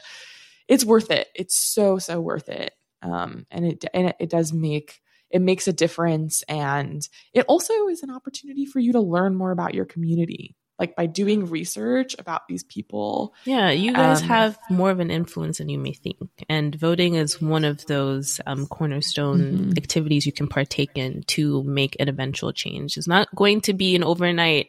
it's 0.67 0.85
worth 0.85 1.11
it. 1.11 1.29
It's 1.35 1.57
so, 1.57 1.99
so 1.99 2.21
worth 2.21 2.49
it. 2.49 2.73
Um, 3.03 3.47
and 3.51 3.67
it, 3.67 3.85
and 3.95 4.09
it, 4.09 4.17
it 4.21 4.31
does 4.31 4.53
make, 4.53 5.01
it 5.31 5.41
makes 5.41 5.69
a 5.69 5.73
difference. 5.73 6.43
And 6.43 7.07
it 7.33 7.45
also 7.49 7.89
is 7.89 8.03
an 8.03 8.11
opportunity 8.11 8.67
for 8.67 8.79
you 8.79 8.93
to 8.93 9.01
learn 9.01 9.35
more 9.35 9.51
about 9.51 9.75
your 9.75 9.85
community 9.85 10.57
like 10.79 10.95
by 10.95 11.07
doing 11.07 11.47
research 11.47 12.15
about 12.19 12.47
these 12.49 12.63
people. 12.63 13.35
Yeah, 13.45 13.71
you 13.71 13.93
guys 13.93 14.23
um, 14.23 14.29
have 14.29 14.59
more 14.71 14.91
of 14.91 15.01
an 15.01 15.11
influence 15.11 15.59
than 15.59 15.69
you 15.69 15.79
may 15.79 15.93
think. 15.93 16.19
And 16.49 16.75
voting 16.75 17.15
is 17.15 17.43
one 17.43 17.65
of 17.65 17.85
those 17.87 18.41
um, 18.47 18.67
cornerstone 18.67 19.41
mm-hmm. 19.41 19.73
activities 19.77 20.25
you 20.25 20.33
can 20.33 20.47
partake 20.47 20.93
in 20.95 21.25
to 21.29 21.65
make 21.65 21.97
an 21.99 22.09
eventual 22.09 22.53
change. 22.53 22.97
It's 22.97 23.09
not 23.09 23.35
going 23.35 23.61
to 23.63 23.73
be 23.73 23.97
an 23.97 24.05
overnight 24.05 24.69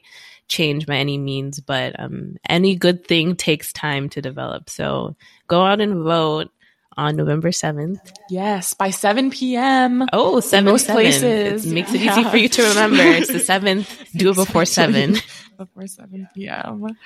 change 0.49 0.85
by 0.85 0.95
any 0.97 1.17
means, 1.17 1.59
but 1.59 1.97
um, 1.99 2.35
any 2.49 2.75
good 2.75 3.07
thing 3.07 3.35
takes 3.35 3.71
time 3.71 4.09
to 4.09 4.21
develop. 4.21 4.69
So 4.69 5.15
go 5.47 5.63
out 5.63 5.79
and 5.79 6.03
vote 6.03 6.49
on 6.97 7.15
November 7.15 7.49
7th. 7.49 7.99
Yes, 8.29 8.73
by 8.73 8.89
7 8.89 9.31
p.m. 9.31 10.05
Oh, 10.11 10.41
7 10.41 10.65
most 10.65 10.87
7. 10.87 10.95
places. 10.95 11.65
It 11.65 11.73
makes 11.73 11.93
it 11.93 12.01
yeah. 12.01 12.11
easy 12.11 12.29
for 12.29 12.37
you 12.37 12.49
to 12.49 12.63
remember. 12.63 13.01
It's 13.01 13.27
the 13.27 13.33
7th. 13.53 14.11
Do 14.11 14.31
it 14.31 14.35
before 14.35 14.65
7. 14.65 15.15
before 15.57 15.87
7 15.87 16.27
p.m. 16.35 16.97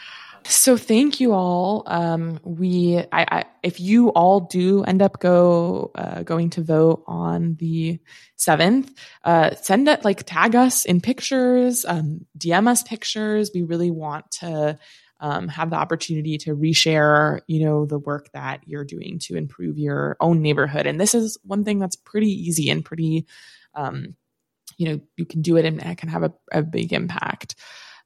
So 0.46 0.78
thank 0.78 1.20
you 1.20 1.34
all. 1.34 1.84
Um, 1.86 2.40
we, 2.44 2.98
I, 2.98 3.06
I, 3.12 3.46
if 3.64 3.80
you 3.80 4.10
all 4.10 4.42
do 4.42 4.84
end 4.84 5.02
up 5.02 5.20
go 5.20 5.92
uh, 5.96 6.24
going 6.24 6.50
to 6.52 6.64
vote 6.64 7.04
on 7.08 7.56
the 7.56 8.00
seventh, 8.36 8.94
uh, 9.24 9.56
send 9.56 9.88
it 9.88 10.04
like 10.04 10.24
tag 10.24 10.56
us 10.56 10.86
in 10.86 11.02
pictures, 11.02 11.86
um, 11.86 12.26
DM 12.38 12.68
us 12.68 12.84
pictures. 12.84 13.52
We 13.54 13.62
really 13.62 13.92
want 13.92 14.30
to 14.40 14.78
um, 15.20 15.48
have 15.48 15.70
the 15.70 15.78
opportunity 15.78 16.38
to 16.40 16.56
reshare, 16.56 17.40
you 17.48 17.66
know, 17.66 17.86
the 17.86 18.00
work 18.00 18.30
that 18.34 18.62
you're 18.66 18.84
doing 18.84 19.20
to 19.20 19.38
improve 19.38 19.78
your 19.78 20.18
own 20.20 20.42
neighborhood. 20.42 20.86
And 20.86 21.00
this 21.00 21.16
is 21.16 21.38
one 21.44 21.64
thing 21.64 21.80
that's 21.80 21.96
pretty 21.96 22.30
easy 22.30 22.70
and 22.70 22.84
pretty, 22.84 23.26
um, 23.76 24.16
you 24.78 24.90
know, 24.90 25.00
you 25.16 25.26
can 25.26 25.42
do 25.42 25.56
it 25.56 25.64
and 25.64 25.82
it 25.82 25.98
can 25.98 26.10
have 26.10 26.24
a, 26.24 26.34
a 26.52 26.62
big 26.62 26.92
impact. 26.92 27.56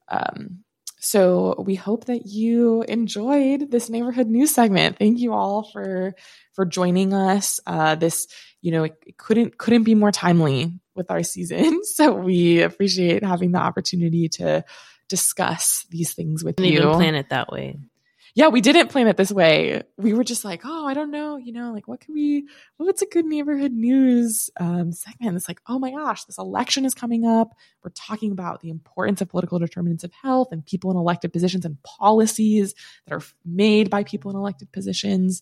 Um, 0.10 0.63
so 1.00 1.56
we 1.60 1.76
hope 1.76 2.06
that 2.06 2.26
you 2.26 2.84
enjoyed 2.84 3.70
this 3.72 3.90
neighborhood 3.90 4.28
news 4.28 4.52
segment. 4.54 4.98
Thank 4.98 5.20
you 5.20 5.34
all 5.34 5.64
for 5.64 6.16
for 6.54 6.66
joining 6.66 7.14
us. 7.14 7.60
Uh, 7.68 7.96
this, 7.96 8.28
you 8.62 8.72
know, 8.72 8.86
it, 8.86 8.96
it 9.06 9.18
couldn't 9.18 9.58
couldn't 9.58 9.84
be 9.84 9.96
more 9.96 10.12
timely 10.12 10.74
with 10.96 11.12
our 11.12 11.24
season. 11.24 11.82
So 11.98 12.14
we 12.14 12.62
appreciate 12.62 13.24
having 13.24 13.52
the 13.52 13.60
opportunity 13.60 14.30
to 14.30 14.64
discuss 15.10 15.86
these 15.90 16.14
things 16.14 16.44
with 16.44 16.58
Didn't 16.58 16.74
you. 16.74 16.94
Plan 16.94 17.16
it 17.16 17.30
that 17.30 17.52
way 17.52 17.80
yeah, 18.38 18.50
we 18.50 18.62
didn't 18.62 18.89
plan 18.89 19.08
it 19.08 19.17
this 19.17 19.32
way. 19.32 19.82
We 19.97 20.13
were 20.13 20.23
just 20.23 20.45
like, 20.45 20.62
oh, 20.63 20.86
I 20.86 20.93
don't 20.93 21.10
know, 21.10 21.38
you 21.38 21.52
know, 21.52 21.73
like 21.73 21.88
what 21.88 22.02
can 22.02 22.13
we, 22.13 22.47
what's 22.78 23.02
a 23.02 23.08
good 23.08 23.26
neighborhood 23.26 23.71
news 23.71 24.52
um, 24.60 24.91
segment? 24.91 25.36
It's 25.36 25.47
like, 25.47 25.60
oh 25.65 25.80
my 25.80 25.89
gosh, 25.89 26.23
this 26.26 26.38
election 26.38 26.86
is 26.86 26.93
coming 26.93 27.26
up. 27.26 27.56
We're 27.84 27.89
talking 27.95 28.32
about 28.32 28.62
the 28.62 28.69
importance 28.69 29.21
of 29.21 29.30
political 29.30 29.58
determinants 29.58 30.04
of 30.04 30.12
health 30.13 30.50
and 30.52 30.63
people 30.63 30.91
in 30.91 30.97
elected 30.97 31.34
positions 31.34 31.65
and 31.65 31.82
policies 31.82 32.76
that 33.08 33.15
are 33.15 33.23
made 33.43 33.89
by 33.89 34.04
people 34.04 34.30
in 34.30 34.38
elected 34.38 34.71
positions. 34.71 35.41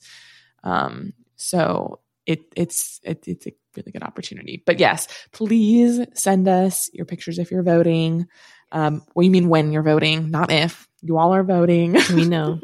Um, 0.63 1.11
so 1.35 1.99
it, 2.25 2.45
it's 2.55 3.01
it, 3.03 3.27
it's 3.27 3.45
a 3.45 3.51
really 3.75 3.91
good 3.91 4.03
opportunity. 4.03 4.63
But 4.65 4.79
yes, 4.79 5.09
please 5.33 5.99
send 6.13 6.47
us 6.47 6.89
your 6.93 7.05
pictures 7.05 7.39
if 7.39 7.51
you're 7.51 7.61
voting. 7.61 8.27
Um, 8.71 9.03
what 9.13 9.23
do 9.23 9.25
you 9.25 9.31
mean 9.31 9.49
when 9.49 9.71
you're 9.71 9.83
voting, 9.83 10.31
not 10.31 10.51
if? 10.51 10.87
You 11.01 11.17
all 11.17 11.33
are 11.33 11.43
voting. 11.43 11.95
We 12.13 12.25
know. 12.25 12.59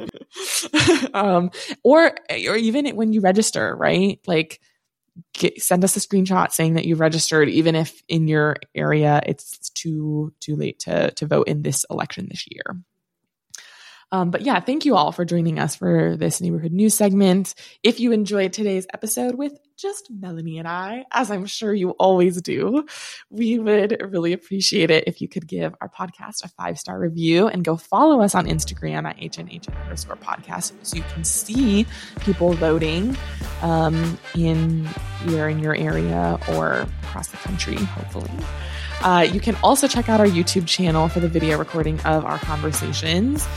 um, 1.13 1.51
or 1.83 2.11
or 2.29 2.55
even 2.55 2.87
when 2.95 3.13
you 3.13 3.21
register, 3.21 3.75
right? 3.75 4.19
Like 4.25 4.59
get, 5.33 5.61
send 5.61 5.83
us 5.83 5.95
a 5.95 5.99
screenshot 5.99 6.51
saying 6.51 6.73
that 6.75 6.85
you've 6.85 6.99
registered, 6.99 7.49
even 7.49 7.75
if 7.75 8.01
in 8.07 8.27
your 8.27 8.57
area 8.73 9.21
it's 9.25 9.69
too 9.71 10.33
too 10.39 10.55
late 10.55 10.79
to 10.79 11.11
to 11.11 11.27
vote 11.27 11.47
in 11.47 11.61
this 11.61 11.85
election 11.89 12.27
this 12.29 12.45
year. 12.49 12.77
Um, 14.11 14.29
but 14.29 14.41
yeah, 14.41 14.59
thank 14.59 14.85
you 14.85 14.95
all 14.95 15.11
for 15.11 15.23
joining 15.23 15.57
us 15.57 15.75
for 15.75 16.17
this 16.17 16.41
neighborhood 16.41 16.73
news 16.73 16.95
segment. 16.95 17.55
If 17.81 17.99
you 17.99 18.11
enjoyed 18.11 18.51
today's 18.51 18.85
episode 18.93 19.35
with 19.35 19.57
just 19.77 20.11
Melanie 20.11 20.59
and 20.59 20.67
I, 20.67 21.05
as 21.11 21.31
I'm 21.31 21.45
sure 21.45 21.73
you 21.73 21.91
always 21.91 22.41
do, 22.41 22.85
we 23.29 23.57
would 23.57 23.97
really 24.11 24.33
appreciate 24.33 24.91
it 24.91 25.05
if 25.07 25.21
you 25.21 25.27
could 25.27 25.47
give 25.47 25.73
our 25.81 25.89
podcast 25.89 26.43
a 26.43 26.49
five 26.49 26.77
star 26.77 26.99
review 26.99 27.47
and 27.47 27.63
go 27.63 27.77
follow 27.77 28.21
us 28.21 28.35
on 28.35 28.47
Instagram 28.47 29.05
at 29.05 29.17
HNH 29.17 29.73
underscore 29.83 30.17
podcast 30.17 30.73
so 30.83 30.97
you 30.97 31.03
can 31.13 31.23
see 31.23 31.87
people 32.19 32.53
voting 32.53 33.17
um, 33.61 34.19
in 34.35 34.87
either 35.25 35.47
in 35.47 35.59
your 35.59 35.75
area 35.75 36.37
or 36.49 36.85
across 37.03 37.29
the 37.29 37.37
country, 37.37 37.75
hopefully. 37.75 38.31
Uh, 39.01 39.27
you 39.31 39.39
can 39.39 39.55
also 39.63 39.87
check 39.87 40.09
out 40.09 40.19
our 40.19 40.27
YouTube 40.27 40.67
channel 40.67 41.09
for 41.09 41.19
the 41.19 41.29
video 41.29 41.57
recording 41.57 41.99
of 42.01 42.23
our 42.23 42.37
conversations. 42.39 43.47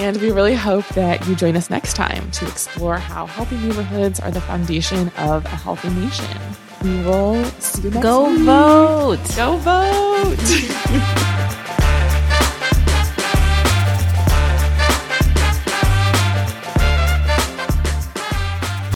And 0.00 0.16
we 0.16 0.30
really 0.30 0.54
hope 0.54 0.88
that 0.94 1.26
you 1.28 1.36
join 1.36 1.56
us 1.58 1.68
next 1.68 1.92
time 1.92 2.30
to 2.30 2.46
explore 2.46 2.96
how 2.96 3.26
healthy 3.26 3.58
neighborhoods 3.58 4.18
are 4.18 4.30
the 4.30 4.40
foundation 4.40 5.08
of 5.18 5.44
a 5.44 5.48
healthy 5.50 5.90
nation. 5.90 6.38
We 6.82 7.04
will 7.04 7.44
see 7.60 7.82
you 7.82 7.90
next 7.90 8.02
time. 8.02 8.02
Go 8.02 8.30
week. 8.30 9.20
vote. 9.20 9.36
Go 9.36 9.56
vote. 9.58 11.26